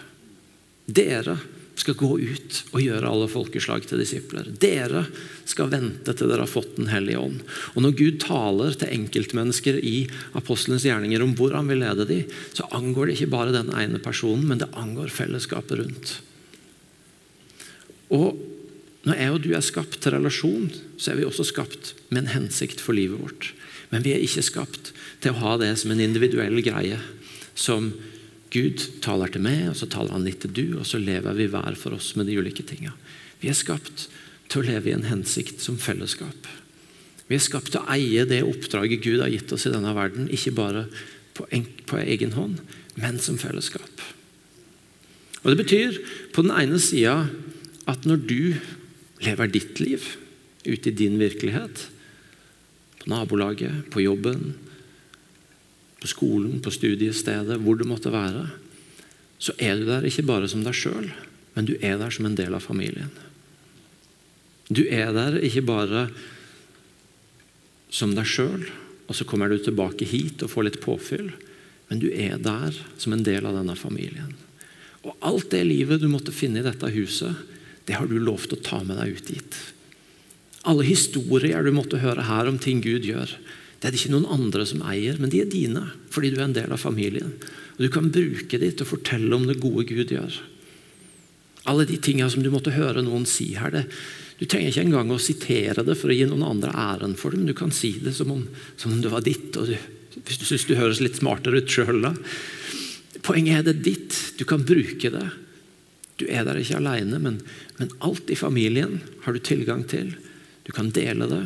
Dere 0.86 1.40
skal 1.82 1.98
gå 1.98 2.14
ut 2.20 2.62
og 2.70 2.82
gjøre 2.84 3.10
alle 3.10 3.28
folkeslag 3.32 3.88
til 3.90 4.02
disipler. 4.04 4.52
Dere 4.62 5.08
skal 5.50 5.72
vente 5.72 6.14
til 6.14 6.30
dere 6.30 6.46
har 6.46 6.52
fått 6.52 6.76
Den 6.78 6.92
hellige 6.94 7.18
ånd. 7.18 7.42
Og 7.74 7.82
Når 7.82 7.98
Gud 7.98 8.20
taler 8.22 8.78
til 8.78 8.94
enkeltmennesker 8.94 9.80
i 9.82 10.06
apostelens 10.38 10.86
gjerninger 10.86 11.24
om 11.24 11.34
hvor 11.34 11.56
han 11.58 11.72
vil 11.72 11.82
lede 11.82 12.06
dem, 12.06 12.28
så 12.54 12.70
angår 12.78 13.10
det 13.10 13.18
ikke 13.18 13.34
bare 13.34 13.56
den 13.56 13.74
ene 13.74 14.04
personen, 14.04 14.46
men 14.46 14.62
det 14.62 14.70
angår 14.78 15.10
fellesskapet 15.10 15.82
rundt. 15.82 16.20
Og 18.12 18.38
når 19.08 19.18
jeg 19.18 19.34
og 19.34 19.42
du 19.42 19.50
er 19.58 19.66
skapt 19.66 19.98
til 20.04 20.14
relasjon, 20.14 20.70
så 21.02 21.12
er 21.12 21.22
vi 21.22 21.26
også 21.26 21.48
skapt 21.48 21.96
med 22.10 22.26
en 22.26 22.34
hensikt 22.36 22.84
for 22.84 22.94
livet 22.98 23.22
vårt. 23.22 23.52
Men 23.90 24.06
vi 24.06 24.14
er 24.14 24.24
ikke 24.24 24.46
skapt 24.46 24.92
til 25.24 25.34
å 25.34 25.42
ha 25.42 25.58
det 25.62 25.74
som 25.82 25.94
en 25.94 26.04
individuell 26.04 26.62
greie 26.64 27.00
som 27.58 27.92
Gud 28.52 28.84
taler 29.04 29.32
til 29.32 29.44
meg, 29.44 29.64
og 29.72 29.78
så 29.80 29.88
taler 29.90 30.14
han 30.14 30.26
litt 30.28 30.42
til 30.44 30.54
du, 30.54 30.66
og 30.82 30.86
så 30.88 31.00
lever 31.00 31.38
vi 31.38 31.48
hver 31.52 31.78
for 31.80 31.96
oss 31.96 32.12
med 32.20 32.28
de 32.28 32.36
ulike 32.40 32.66
tinga. 32.68 32.92
Vi 33.42 33.50
er 33.50 33.58
skapt 33.58 34.10
til 34.52 34.62
å 34.62 34.68
leve 34.68 34.92
i 34.92 34.96
en 34.96 35.08
hensikt 35.08 35.64
som 35.64 35.80
fellesskap. 35.80 36.50
Vi 37.32 37.38
er 37.38 37.44
skapt 37.44 37.72
til 37.72 37.80
å 37.80 37.90
eie 37.94 38.26
det 38.28 38.42
oppdraget 38.44 39.04
Gud 39.06 39.22
har 39.24 39.32
gitt 39.32 39.52
oss 39.56 39.66
i 39.66 39.72
denne 39.72 39.94
verden, 39.96 40.28
ikke 40.28 40.52
bare 40.58 40.86
på, 41.38 41.48
en, 41.56 41.64
på 41.88 42.02
egen 42.04 42.36
hånd, 42.36 42.60
men 43.00 43.22
som 43.24 43.40
fellesskap. 43.40 44.04
Og 45.42 45.54
Det 45.54 45.62
betyr 45.64 46.02
på 46.36 46.44
den 46.44 46.54
ene 46.54 46.78
sida 46.84 47.16
at 47.90 48.06
når 48.06 48.26
du 48.30 48.44
lever 49.22 49.54
ditt 49.54 49.80
liv 49.82 50.06
ute 50.66 50.92
i 50.92 50.96
din 50.96 51.18
virkelighet, 51.22 51.88
på 53.02 53.10
nabolaget, 53.10 53.88
på 53.90 54.04
jobben, 54.04 54.54
på 56.02 56.10
skolen, 56.10 56.60
på 56.62 56.74
studiestedet, 56.74 57.58
hvor 57.62 57.78
det 57.78 57.90
måtte 57.90 58.14
være, 58.14 58.48
så 59.42 59.56
er 59.58 59.80
du 59.80 59.88
der 59.90 60.06
ikke 60.06 60.26
bare 60.28 60.50
som 60.50 60.62
deg 60.66 60.78
sjøl, 60.78 61.10
men 61.56 61.68
du 61.68 61.74
er 61.82 61.98
der 61.98 62.14
som 62.14 62.28
en 62.30 62.38
del 62.38 62.54
av 62.54 62.66
familien. 62.66 63.10
Du 64.70 64.84
er 64.86 65.10
der 65.16 65.40
ikke 65.42 65.66
bare 65.66 66.06
som 67.92 68.14
deg 68.16 68.30
sjøl, 68.30 68.68
og 69.10 69.18
så 69.18 69.26
kommer 69.28 69.50
du 69.52 69.58
tilbake 69.60 70.08
hit 70.08 70.46
og 70.46 70.54
får 70.54 70.70
litt 70.70 70.82
påfyll, 70.84 71.34
men 71.90 72.00
du 72.00 72.08
er 72.14 72.38
der 72.40 72.78
som 73.02 73.12
en 73.12 73.26
del 73.26 73.44
av 73.50 73.58
denne 73.58 73.76
familien. 73.76 74.32
Og 75.02 75.18
alt 75.26 75.50
det 75.52 75.66
livet 75.66 76.00
du 76.00 76.08
måtte 76.08 76.32
finne 76.32 76.62
i 76.62 76.66
dette 76.66 76.94
huset, 76.94 77.34
det 77.88 77.98
har 77.98 78.10
du 78.10 78.18
lov 78.22 78.46
til 78.46 78.60
å 78.60 78.66
ta 78.66 78.82
med 78.86 79.00
deg 79.02 79.18
ut 79.18 79.32
dit. 79.34 79.58
Alle 80.70 80.86
historier 80.86 81.66
du 81.66 81.72
måtte 81.74 82.02
høre 82.04 82.28
her 82.28 82.50
om 82.50 82.60
ting 82.62 82.84
Gud 82.84 83.08
gjør, 83.08 83.32
det 83.82 83.90
er 83.90 83.96
det 83.96 84.04
ikke 84.04 84.14
noen 84.14 84.30
andre 84.30 84.66
som 84.70 84.84
eier, 84.86 85.18
men 85.18 85.32
de 85.34 85.42
er 85.42 85.50
dine 85.50 85.88
fordi 86.14 86.30
du 86.30 86.38
er 86.38 86.46
en 86.46 86.58
del 86.58 86.74
av 86.74 86.84
familien. 86.84 87.34
Og 87.78 87.82
Du 87.82 87.90
kan 87.90 88.12
bruke 88.14 88.60
dem 88.62 88.74
til 88.76 88.86
å 88.86 88.92
fortelle 88.92 89.34
om 89.34 89.48
det 89.50 89.62
gode 89.64 89.88
Gud 89.90 90.14
gjør. 90.14 90.36
Alle 91.72 91.88
de 91.90 91.98
tingene 91.98 92.30
som 92.30 92.44
du 92.46 92.52
måtte 92.54 92.76
høre 92.76 93.02
noen 93.06 93.26
si 93.30 93.52
her, 93.58 93.74
det, 93.74 93.88
du 94.38 94.46
trenger 94.46 94.70
ikke 94.70 94.86
engang 94.86 95.14
å 95.14 95.22
sitere 95.22 95.86
det 95.86 95.96
for 95.98 96.14
å 96.14 96.18
gi 96.18 96.28
noen 96.30 96.46
andre 96.46 96.74
æren 96.78 97.18
for 97.18 97.34
det, 97.34 97.42
men 97.42 97.50
du 97.50 97.58
kan 97.58 97.74
si 97.74 97.96
det 98.02 98.14
som 98.18 98.30
om, 98.34 98.46
som 98.78 98.94
om 98.94 99.02
det 99.02 99.14
var 99.14 99.26
ditt. 99.26 99.50
du, 99.54 99.74
Hvis 100.26 100.42
du 100.42 100.46
syns 100.46 100.66
du 100.70 100.78
høres 100.78 101.02
litt 101.02 101.18
smartere 101.18 101.62
ut 101.62 101.70
sjøl 101.70 102.02
da. 102.06 102.14
Poenget 103.26 103.60
er 103.60 103.68
det 103.70 103.86
ditt. 103.86 104.18
Du 104.38 104.46
kan 104.50 104.66
bruke 104.66 105.14
det. 105.14 105.28
Du 106.22 106.28
er 106.30 106.46
der 106.46 106.60
ikke 106.62 106.78
alene, 106.78 107.18
men, 107.22 107.40
men 107.80 107.94
alt 108.06 108.30
i 108.30 108.38
familien 108.38 109.00
har 109.26 109.34
du 109.34 109.42
tilgang 109.42 109.84
til. 109.90 110.14
Du 110.68 110.72
kan 110.76 110.92
dele 110.94 111.26
det, 111.30 111.46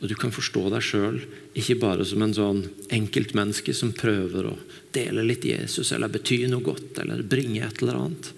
og 0.00 0.08
du 0.08 0.14
kan 0.18 0.32
forstå 0.34 0.66
deg 0.72 0.84
sjøl 0.84 1.18
ikke 1.56 1.78
bare 1.82 2.04
som 2.08 2.24
en 2.24 2.34
sånn 2.36 2.62
enkeltmenneske 2.92 3.74
som 3.76 3.92
prøver 3.96 4.48
å 4.50 4.56
dele 4.94 5.24
litt 5.24 5.46
Jesus 5.48 5.92
eller 5.94 6.12
bety 6.12 6.42
noe 6.50 6.64
godt 6.64 6.98
eller 7.04 7.22
bringe 7.24 7.62
et 7.66 7.82
eller 7.82 8.00
annet. 8.00 8.32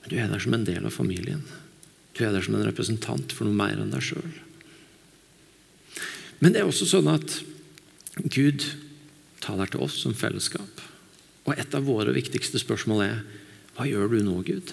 Men 0.00 0.12
du 0.12 0.16
er 0.20 0.30
der 0.30 0.44
som 0.44 0.56
en 0.56 0.68
del 0.68 0.86
av 0.86 0.94
familien. 0.94 1.42
Du 2.16 2.22
er 2.24 2.32
der 2.32 2.44
som 2.44 2.56
en 2.56 2.64
representant 2.68 3.34
for 3.36 3.48
noe 3.48 3.56
mer 3.56 3.80
enn 3.80 3.92
deg 3.92 4.04
sjøl. 4.04 4.30
Men 6.40 6.54
det 6.54 6.62
er 6.62 6.70
også 6.70 6.88
sånn 6.88 7.10
at 7.12 7.40
Gud 8.24 8.64
taler 9.44 9.68
til 9.68 9.84
oss 9.84 9.98
som 10.00 10.16
fellesskap. 10.16 10.80
Og 11.48 11.56
et 11.56 11.76
av 11.76 11.84
våre 11.88 12.12
viktigste 12.16 12.60
spørsmål 12.60 13.04
er 13.04 13.20
hva 13.76 13.86
gjør 13.88 14.12
du 14.12 14.22
nå, 14.24 14.40
Gud? 14.44 14.72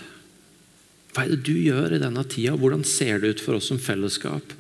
Hva 1.18 1.24
er 1.26 1.32
det 1.34 1.48
du 1.50 1.56
gjør 1.58 1.96
i 1.96 1.98
denne 1.98 2.22
tida? 2.30 2.54
Hvordan 2.54 2.84
ser 2.86 3.18
det 3.18 3.32
ut 3.34 3.40
for 3.42 3.58
oss 3.58 3.72
som 3.72 3.80
fellesskap 3.82 4.52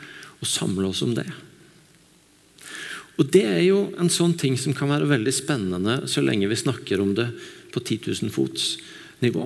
å 0.41 0.47
samle 0.49 0.89
oss 0.89 1.03
om 1.05 1.11
det? 1.13 1.27
Og 3.21 3.29
Det 3.29 3.43
er 3.45 3.61
jo 3.61 3.91
en 4.01 4.09
sånn 4.09 4.33
ting 4.33 4.57
som 4.57 4.73
kan 4.73 4.89
være 4.89 5.05
veldig 5.05 5.33
spennende 5.37 5.99
så 6.09 6.23
lenge 6.25 6.49
vi 6.49 6.57
snakker 6.57 7.01
om 7.01 7.13
det 7.13 7.27
på 7.73 7.83
10 7.83 8.09
000 8.25 8.33
fots 8.33 8.79
nivå. 9.21 9.45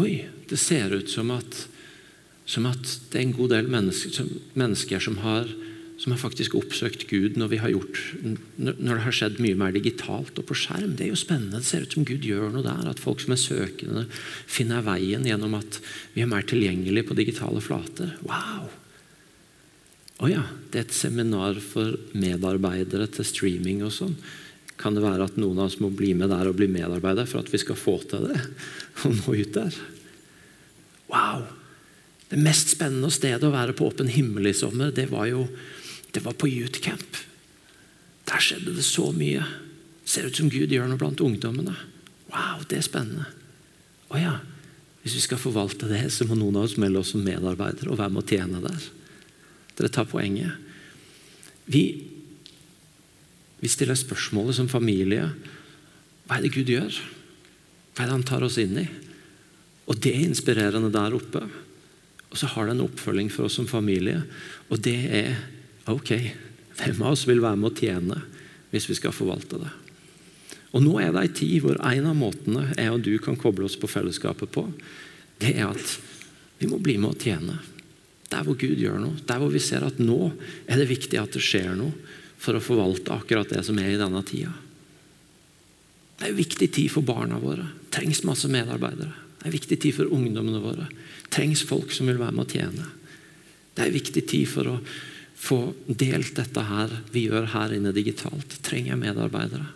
Oi, 0.00 0.24
det 0.48 0.56
ser 0.56 0.96
ut 0.96 1.12
som 1.12 1.34
at, 1.36 1.60
som 2.48 2.64
at 2.72 2.96
det 3.12 3.20
er 3.20 3.26
en 3.26 3.36
god 3.36 3.52
del 3.58 3.68
mennesker 3.76 4.16
som, 4.22 4.32
mennesker 4.56 5.04
som 5.04 5.20
har 5.20 5.52
som 6.04 6.12
har 6.12 6.20
faktisk 6.20 6.52
oppsøkt 6.58 7.06
Gud 7.08 7.38
når, 7.40 7.54
har 7.62 7.70
gjort, 7.72 7.98
når, 8.60 8.74
det 8.76 8.96
har 9.06 9.14
skjedd 9.16 9.38
mye 9.40 9.56
mer 9.56 9.72
digitalt 9.72 10.36
og 10.36 10.44
på 10.50 10.56
skjerm. 10.60 10.98
Det 10.98 11.06
er 11.06 11.14
jo 11.14 11.16
spennende. 11.16 11.62
Det 11.62 11.68
ser 11.70 11.86
ut 11.86 11.94
som 11.96 12.04
Gud 12.04 12.26
gjør 12.28 12.50
noe 12.52 12.64
der. 12.66 12.90
At 12.90 13.00
folk 13.00 13.22
som 13.24 13.32
er 13.32 13.40
søkende, 13.40 14.02
finner 14.44 14.84
veien 14.84 15.24
gjennom 15.24 15.56
at 15.56 15.78
vi 16.12 16.20
er 16.20 16.28
mer 16.28 16.44
tilgjengelige 16.44 17.08
på 17.08 17.16
digitale 17.16 17.62
flater. 17.64 18.10
Wow! 18.28 18.68
Å 20.20 20.28
ja, 20.28 20.42
det 20.74 20.82
er 20.82 20.84
et 20.84 20.92
seminar 20.98 21.56
for 21.64 21.96
medarbeidere 22.12 23.08
til 23.14 23.24
streaming 23.24 23.80
og 23.88 23.94
sånn. 23.96 24.12
Kan 24.76 24.98
det 24.98 25.06
være 25.06 25.30
at 25.30 25.38
noen 25.40 25.56
av 25.56 25.70
oss 25.70 25.80
må 25.80 25.88
bli 25.88 26.12
med 26.18 26.28
der 26.34 26.50
og 26.50 26.58
bli 26.58 26.68
medarbeider 26.68 27.24
for 27.30 27.40
at 27.40 27.48
vi 27.48 27.62
skal 27.62 27.80
få 27.80 27.96
til 28.10 28.28
det? 28.28 28.42
Og 29.08 29.16
nå 29.22 29.38
ut 29.40 29.56
der? 29.56 29.78
Wow! 31.08 31.46
Det 32.28 32.42
mest 32.44 32.74
spennende 32.76 33.08
stedet 33.14 33.48
å 33.48 33.54
være 33.54 33.72
på 33.78 33.88
åpen 33.88 34.12
himmel 34.12 34.50
i 34.50 34.54
sommer, 34.56 34.92
det 34.92 35.08
var 35.08 35.30
jo 35.32 35.46
det 36.14 36.22
var 36.24 36.36
på 36.38 36.48
youth 36.48 36.80
camp. 36.82 37.18
Der 38.28 38.42
skjedde 38.42 38.76
det 38.76 38.86
så 38.86 39.10
mye. 39.14 39.44
Ser 40.06 40.28
ut 40.28 40.38
som 40.38 40.50
Gud 40.52 40.72
gjør 40.72 40.88
noe 40.88 41.00
blant 41.00 41.20
ungdommene. 41.24 41.74
Wow, 42.30 42.62
det 42.70 42.80
er 42.80 42.86
spennende. 42.86 43.26
Å 44.14 44.20
ja, 44.20 44.34
hvis 45.02 45.18
vi 45.18 45.24
skal 45.26 45.40
forvalte 45.40 45.88
det, 45.90 46.06
så 46.14 46.26
må 46.28 46.38
noen 46.38 46.56
av 46.60 46.68
oss 46.68 46.78
melde 46.80 47.02
oss 47.02 47.12
som 47.14 47.24
medarbeidere 47.24 47.92
og 47.92 47.98
være 48.00 48.14
med 48.14 48.22
å 48.22 48.28
tjene 48.30 48.62
der. 48.64 48.86
Dere 49.74 49.90
tar 49.92 50.08
poenget. 50.08 50.54
Vi, 51.66 51.82
vi 53.60 53.70
stiller 53.72 53.98
spørsmålet 53.98 54.56
som 54.58 54.70
familie 54.70 55.28
hva 56.24 56.38
er 56.38 56.46
det 56.46 56.54
Gud 56.54 56.70
gjør? 56.72 56.94
Hva 57.92 58.04
er 58.04 58.08
det 58.08 58.14
Han 58.14 58.24
tar 58.26 58.44
oss 58.46 58.56
inn 58.60 58.78
i? 58.80 58.86
Og 59.84 59.98
det 60.00 60.14
er 60.14 60.24
inspirerende 60.24 60.88
der 60.92 61.16
oppe. 61.16 61.42
Og 62.30 62.38
så 62.40 62.48
har 62.54 62.66
det 62.66 62.78
en 62.78 62.86
oppfølging 62.86 63.28
for 63.32 63.46
oss 63.46 63.58
som 63.58 63.68
familie, 63.68 64.22
og 64.72 64.80
det 64.82 64.96
er 65.14 65.36
Ok, 65.90 66.12
hvem 66.78 67.02
av 67.02 67.12
oss 67.12 67.26
vil 67.28 67.42
være 67.44 67.60
med 67.60 67.72
å 67.72 67.76
tjene 67.76 68.20
hvis 68.72 68.88
vi 68.88 68.96
skal 68.96 69.14
forvalte 69.14 69.60
det? 69.60 69.72
Og 70.74 70.82
Nå 70.82 70.96
er 70.98 71.12
det 71.14 71.20
ei 71.22 71.32
tid 71.36 71.60
hvor 71.62 71.78
en 71.78 72.08
av 72.10 72.16
måtene 72.18 72.66
jeg 72.72 72.90
og 72.90 73.04
du 73.04 73.12
kan 73.22 73.38
koble 73.38 73.68
oss 73.68 73.76
på 73.78 73.90
fellesskapet 73.90 74.50
på, 74.54 74.66
det 75.42 75.52
er 75.54 75.68
at 75.68 75.96
vi 76.58 76.70
må 76.70 76.80
bli 76.82 76.96
med 76.98 77.12
å 77.12 77.20
tjene. 77.20 77.60
Der 78.32 78.42
hvor 78.46 78.56
Gud 78.58 78.80
gjør 78.80 78.98
noe, 79.02 79.20
der 79.28 79.38
hvor 79.42 79.52
vi 79.52 79.62
ser 79.62 79.84
at 79.86 80.00
nå 80.02 80.32
er 80.66 80.80
det 80.80 80.90
viktig 80.90 81.20
at 81.20 81.36
det 81.36 81.44
skjer 81.44 81.76
noe 81.78 81.92
for 82.40 82.56
å 82.56 82.64
forvalte 82.64 83.14
akkurat 83.14 83.52
det 83.52 83.62
som 83.66 83.78
er 83.78 83.92
i 83.92 84.00
denne 84.00 84.24
tida. 84.26 84.52
Det 86.18 86.26
er 86.26 86.32
en 86.32 86.40
viktig 86.40 86.68
tid 86.74 86.90
for 86.90 87.06
barna 87.06 87.38
våre. 87.42 87.66
Trengs 87.94 88.22
masse 88.26 88.48
medarbeidere. 88.50 89.12
Det 89.38 89.44
er 89.44 89.50
en 89.50 89.58
viktig 89.58 89.78
tid 89.82 89.96
for 89.96 90.10
ungdommene 90.14 90.62
våre. 90.62 90.86
Trengs 91.34 91.62
folk 91.66 91.92
som 91.94 92.08
vil 92.10 92.20
være 92.20 92.34
med 92.34 92.46
å 92.46 92.54
tjene. 92.54 92.86
Det 93.74 93.82
er 93.82 93.90
en 93.90 93.98
viktig 93.98 94.22
tid 94.30 94.48
for 94.50 94.70
å 94.70 94.76
få 95.34 95.74
delt 95.86 96.36
dette 96.38 96.62
her 96.68 96.92
vi 97.12 97.26
gjør 97.28 97.50
her 97.54 97.74
inne 97.76 97.92
digitalt. 97.96 98.58
Trenger 98.64 98.94
jeg 98.94 99.02
medarbeidere? 99.02 99.66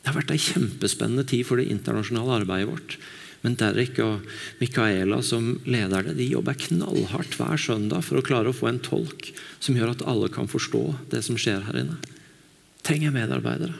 Det 0.00 0.12
har 0.12 0.18
vært 0.20 0.32
ei 0.34 0.42
kjempespennende 0.42 1.26
tid 1.26 1.46
for 1.48 1.58
det 1.58 1.70
internasjonale 1.72 2.42
arbeidet 2.42 2.70
vårt. 2.70 2.98
Men 3.42 3.56
Derek 3.58 3.98
og 4.02 4.24
Micaela 4.60 5.20
som 5.22 5.56
leder 5.68 6.08
det, 6.08 6.16
de 6.18 6.28
jobber 6.30 6.56
knallhardt 6.58 7.36
hver 7.38 7.60
søndag 7.60 8.06
for 8.06 8.18
å 8.18 8.24
klare 8.26 8.50
å 8.50 8.56
få 8.56 8.70
en 8.70 8.80
tolk 8.82 9.28
som 9.58 9.76
gjør 9.76 9.92
at 9.92 10.06
alle 10.08 10.30
kan 10.34 10.50
forstå 10.50 10.82
det 11.12 11.22
som 11.26 11.38
skjer 11.38 11.66
her 11.68 11.82
inne. 11.82 11.98
Trenger 12.86 13.10
jeg 13.10 13.16
medarbeidere? 13.18 13.76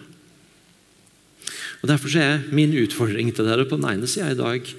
Og 1.83 1.91
Derfor 1.91 2.15
er 2.19 2.47
min 2.51 2.75
utfordring 2.75 3.31
til 3.35 3.47
dere 3.47 3.67
på 3.69 3.79
den 3.79 3.91
ene 3.93 4.11
sida 4.11 4.33
i 4.33 4.39
dag 4.39 4.71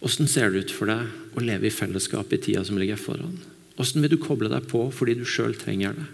Hvordan 0.00 0.28
ser 0.32 0.52
det 0.52 0.62
ut 0.64 0.70
for 0.72 0.88
deg 0.88 1.36
å 1.36 1.42
leve 1.44 1.68
i 1.68 1.74
fellesskap 1.74 2.30
i 2.32 2.38
tida 2.40 2.62
som 2.64 2.78
ligger 2.80 2.96
foran? 2.96 3.34
Hvordan 3.80 4.04
vil 4.04 4.12
du 4.12 4.20
koble 4.20 4.50
deg 4.52 4.66
på 4.68 4.82
fordi 4.92 5.14
du 5.16 5.24
sjøl 5.24 5.54
trenger 5.56 5.94
det? 5.96 6.06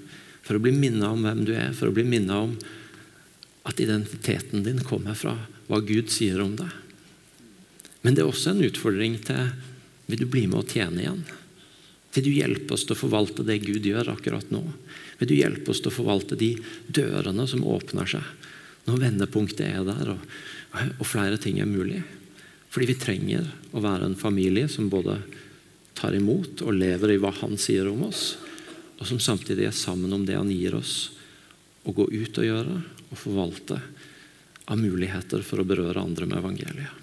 For 0.47 0.55
å 0.55 0.63
bli 0.63 0.71
minnet 0.71 1.09
om 1.09 1.25
hvem 1.27 1.41
du 1.49 1.51
er, 1.59 1.73
for 1.75 1.91
å 1.91 1.95
bli 1.95 2.05
minnet 2.07 2.37
om 2.39 2.53
at 3.67 3.81
identiteten 3.83 4.63
din 4.63 4.79
kommer 4.87 5.19
fra 5.19 5.33
hva 5.67 5.81
Gud 5.83 6.13
sier 6.15 6.39
om 6.45 6.53
deg. 6.55 6.71
Men 8.07 8.15
det 8.15 8.23
er 8.23 8.31
også 8.31 8.53
en 8.53 8.63
utfordring 8.63 9.17
til 9.27 9.49
vil 10.07 10.21
du 10.23 10.29
bli 10.31 10.45
med 10.47 10.61
og 10.61 10.71
tjene 10.71 11.03
igjen. 11.03 11.25
Vil 12.15 12.29
du 12.29 12.31
hjelpe 12.37 12.77
oss 12.77 12.87
til 12.87 12.95
å 12.95 13.01
forvalte 13.01 13.43
det 13.43 13.59
Gud 13.65 13.83
gjør 13.83 14.13
akkurat 14.15 14.53
nå? 14.55 14.63
Vil 15.19 15.33
du 15.33 15.35
hjelpe 15.35 15.73
oss 15.75 15.83
til 15.83 15.91
å 15.91 15.97
forvalte 15.97 16.39
de 16.39 16.53
dørene 16.87 17.49
som 17.51 17.67
åpner 17.67 18.07
seg 18.15 18.87
når 18.87 19.03
vendepunktet 19.03 19.67
er 19.67 19.83
der 19.83 20.13
og, 20.15 20.37
og 21.01 21.03
flere 21.11 21.41
ting 21.43 21.59
er 21.59 21.67
mulig? 21.67 22.05
Fordi 22.71 22.93
vi 22.93 23.01
trenger 23.03 23.51
å 23.75 23.83
være 23.83 24.07
en 24.07 24.17
familie 24.21 24.71
som 24.71 24.87
både 24.93 25.19
tar 25.97 26.17
imot 26.17 26.63
og 26.67 26.77
lever 26.77 27.15
i 27.15 27.21
hva 27.21 27.33
Han 27.41 27.57
sier 27.61 27.89
om 27.91 28.05
oss, 28.09 28.37
og 28.97 29.09
som 29.09 29.21
samtidig 29.21 29.69
er 29.69 29.77
sammen 29.77 30.13
om 30.13 30.25
det 30.27 30.37
Han 30.39 30.53
gir 30.53 30.77
oss 30.79 31.11
å 31.87 31.95
gå 31.95 32.09
ut 32.11 32.39
og 32.43 32.47
gjøre 32.47 32.77
og 33.07 33.19
forvalte 33.19 33.81
av 34.67 34.81
muligheter 34.81 35.45
for 35.47 35.63
å 35.63 35.69
berøre 35.69 36.03
andre 36.03 36.27
med 36.27 36.41
evangeliet. 36.41 37.03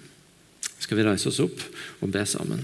Skal 0.78 1.00
vi 1.00 1.06
reise 1.06 1.30
oss 1.30 1.40
opp 1.40 1.62
og 2.04 2.10
be 2.12 2.24
sammen? 2.28 2.60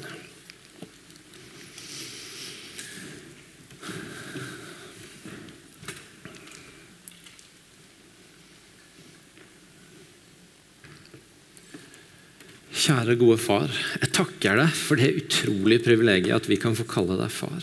Kjære, 12.91 13.15
gode 13.21 13.37
far. 13.39 13.71
Jeg 14.03 14.11
takker 14.17 14.57
deg 14.59 14.71
for 14.75 14.99
det 14.99 15.13
utrolige 15.21 15.85
privilegiet 15.85 16.35
at 16.35 16.49
vi 16.51 16.57
kan 16.59 16.75
få 16.75 16.83
kalle 16.91 17.15
deg 17.21 17.31
far. 17.31 17.63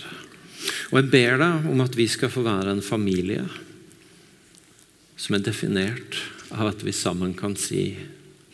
Og 0.87 1.01
jeg 1.01 1.09
ber 1.11 1.41
deg 1.41 1.65
om 1.67 1.83
at 1.83 1.97
vi 1.99 2.05
skal 2.07 2.31
få 2.31 2.45
være 2.45 2.71
en 2.71 2.79
familie 2.85 3.43
som 5.19 5.35
er 5.35 5.43
definert 5.43 6.21
av 6.55 6.69
at 6.69 6.85
vi 6.87 6.95
sammen 6.95 7.35
kan 7.35 7.57
si 7.59 7.89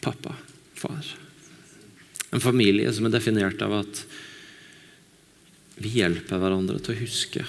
pappa, 0.01 0.33
far. 0.73 1.13
En 2.33 2.41
familie 2.41 2.89
som 2.89 3.05
er 3.05 3.13
definert 3.19 3.61
av 3.61 3.77
at 3.83 4.03
vi 5.77 5.93
hjelper 5.99 6.41
hverandre 6.41 6.81
til 6.81 6.97
å 6.97 7.01
huske 7.03 7.45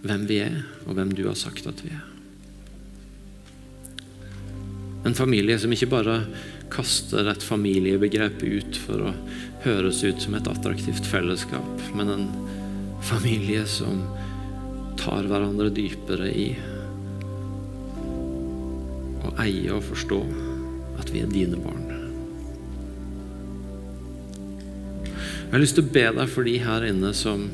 hvem 0.00 0.24
vi 0.32 0.40
er, 0.48 0.62
og 0.88 0.96
hvem 0.96 1.12
du 1.12 1.26
har 1.28 1.36
sagt 1.36 1.68
at 1.68 1.84
vi 1.84 1.92
er. 1.92 2.04
En 5.04 5.14
familie 5.14 5.60
som 5.60 5.76
ikke 5.76 5.92
bare 5.92 6.22
kaster 6.72 7.28
et 7.30 7.44
familiebegrep 7.44 8.42
ut 8.42 8.78
for 8.86 9.08
å 9.08 9.12
høres 9.64 10.02
ut 10.06 10.22
som 10.22 10.36
et 10.38 10.48
attraktivt 10.50 11.06
fellesskap, 11.08 11.84
men 11.96 12.12
en 12.12 12.26
familie 13.04 13.64
som 13.68 14.02
tar 15.00 15.28
hverandre 15.28 15.70
dypere 15.74 16.30
i 16.32 16.48
å 19.26 19.34
eie 19.42 19.74
og 19.74 19.84
forstå 19.86 20.20
at 21.00 21.12
vi 21.12 21.22
er 21.22 21.30
dine 21.30 21.60
barn. 21.60 21.84
Jeg 25.46 25.52
har 25.54 25.62
lyst 25.62 25.76
til 25.78 25.86
å 25.86 25.94
be 25.94 26.04
deg 26.18 26.30
for 26.32 26.46
de 26.48 26.56
her 26.58 26.88
inne 26.88 27.12
som 27.14 27.46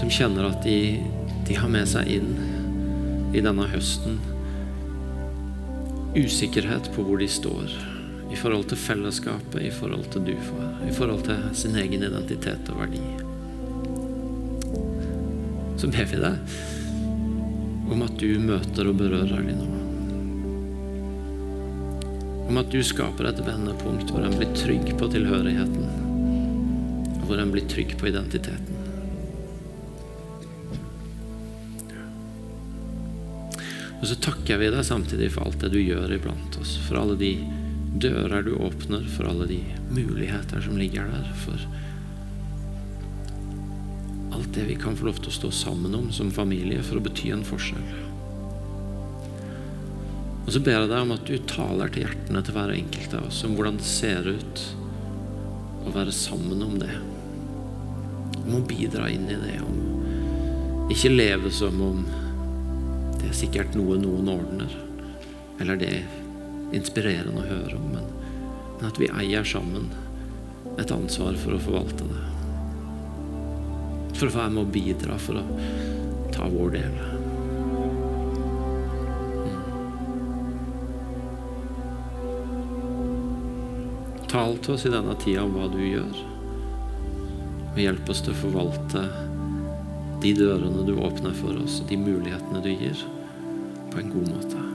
som 0.00 0.08
kjenner 0.08 0.46
at 0.48 0.62
de, 0.64 0.96
de 1.44 1.56
har 1.58 1.68
med 1.68 1.88
seg 1.90 2.08
inn 2.08 2.30
i 3.36 3.42
denne 3.44 3.66
høsten 3.68 4.16
usikkerhet 6.16 6.90
på 6.94 7.04
hvor 7.06 7.20
de 7.20 7.28
står 7.30 7.70
i 8.30 8.38
forhold 8.38 8.68
til 8.70 8.78
fellesskapet, 8.78 9.62
i 9.62 9.72
forhold 9.74 10.06
til 10.12 10.24
du, 10.26 10.34
far, 10.46 10.70
i 10.86 10.94
forhold 10.94 11.24
til 11.26 11.42
sin 11.58 11.76
egen 11.78 12.06
identitet 12.06 12.70
og 12.70 12.80
verdi. 12.82 13.02
Så 15.80 15.90
ber 15.90 16.06
vi 16.10 16.20
deg 16.20 16.34
om 17.90 18.04
at 18.06 18.18
du 18.20 18.28
møter 18.42 18.90
og 18.90 18.98
berører 19.00 19.46
dem 19.48 19.58
nå. 19.58 19.68
Om 22.50 22.58
at 22.60 22.70
du 22.70 22.80
skaper 22.86 23.30
et 23.30 23.42
vendepunkt 23.46 24.10
hvor 24.10 24.26
en 24.26 24.36
blir 24.38 24.50
trygg 24.58 24.92
på 24.98 25.10
tilhørigheten, 25.10 25.86
og 27.20 27.24
hvor 27.26 27.42
en 27.42 27.54
blir 27.54 27.66
trygg 27.70 27.96
på 27.98 28.10
identiteten. 28.10 28.69
Og 34.00 34.06
så 34.08 34.16
takker 34.24 34.60
vi 34.60 34.70
deg 34.72 34.84
samtidig 34.86 35.28
for 35.34 35.44
alt 35.44 35.60
det 35.60 35.74
du 35.74 35.80
gjør 35.80 36.14
iblant 36.16 36.56
oss, 36.60 36.78
for 36.86 37.02
alle 37.02 37.18
de 37.20 37.34
dører 38.00 38.46
du 38.46 38.54
åpner, 38.56 39.04
for 39.12 39.28
alle 39.28 39.48
de 39.50 39.60
muligheter 39.92 40.62
som 40.64 40.78
ligger 40.80 41.10
der, 41.10 41.26
for 41.44 41.60
alt 44.30 44.54
det 44.54 44.64
vi 44.70 44.78
kan 44.80 44.96
få 44.96 45.10
lov 45.10 45.18
til 45.20 45.32
å 45.32 45.36
stå 45.36 45.50
sammen 45.52 45.96
om 45.98 46.08
som 46.14 46.30
familie 46.32 46.80
for 46.86 46.96
å 46.96 47.04
bety 47.04 47.32
en 47.34 47.44
forskjell. 47.44 47.90
Og 50.46 50.54
så 50.54 50.62
ber 50.64 50.78
jeg 50.78 50.90
deg 50.90 51.04
om 51.04 51.12
at 51.14 51.28
du 51.28 51.36
taler 51.50 51.92
til 51.92 52.06
hjertene 52.06 52.40
til 52.42 52.56
hver 52.56 52.72
enkelt 52.74 53.12
av 53.18 53.28
oss 53.28 53.42
om 53.46 53.52
hvordan 53.58 53.76
det 53.78 53.86
ser 53.86 54.26
ut 54.26 54.62
å 55.86 55.92
være 55.94 56.14
sammen 56.14 56.64
om 56.64 56.78
det. 56.80 56.94
Om 58.40 58.56
å 58.56 58.64
bidra 58.66 59.10
inn 59.12 59.28
i 59.30 59.36
det. 59.38 59.58
Om 59.62 60.88
ikke 60.90 61.12
leve 61.12 61.52
som 61.54 61.76
om 61.84 62.00
det 63.20 63.28
er 63.28 63.36
sikkert 63.36 63.76
noe 63.76 63.98
noen 64.00 64.28
ordner, 64.32 64.72
eller 65.60 65.76
det 65.80 65.90
er 66.00 66.74
inspirerende 66.76 67.42
å 67.42 67.48
høre 67.48 67.76
om, 67.76 67.90
men, 67.92 68.06
at 68.86 68.96
vi 69.00 69.10
eier 69.12 69.44
sammen 69.44 69.90
et 70.80 70.92
ansvar 70.94 71.36
for 71.36 71.56
å 71.56 71.60
forvalte 71.60 72.06
det. 72.08 72.20
For 74.16 74.28
å 74.28 74.34
være 74.34 74.54
med 74.54 74.62
å 74.62 74.72
bidra, 74.72 75.18
for 75.20 75.40
å 75.40 75.44
ta 76.32 76.48
vår 76.48 76.76
del. 76.78 76.96
Tal 84.30 84.56
til 84.62 84.76
oss 84.76 84.86
i 84.86 84.92
denne 84.94 85.16
tida 85.20 85.42
om 85.44 85.56
hva 85.58 85.66
du 85.72 85.80
gjør, 85.82 86.22
og 87.70 87.80
hjelp 87.82 88.12
oss 88.12 88.24
til 88.24 88.32
å 88.32 88.40
forvalte 88.46 89.04
de 90.20 90.34
dørene 90.36 90.84
du 90.84 90.98
åpner 91.00 91.32
for 91.36 91.56
oss, 91.62 91.80
og 91.80 91.88
de 91.88 91.96
mulighetene 92.00 92.60
du 92.64 92.70
gir, 92.74 93.06
på 93.90 94.02
en 94.02 94.12
god 94.12 94.28
måte. 94.36 94.69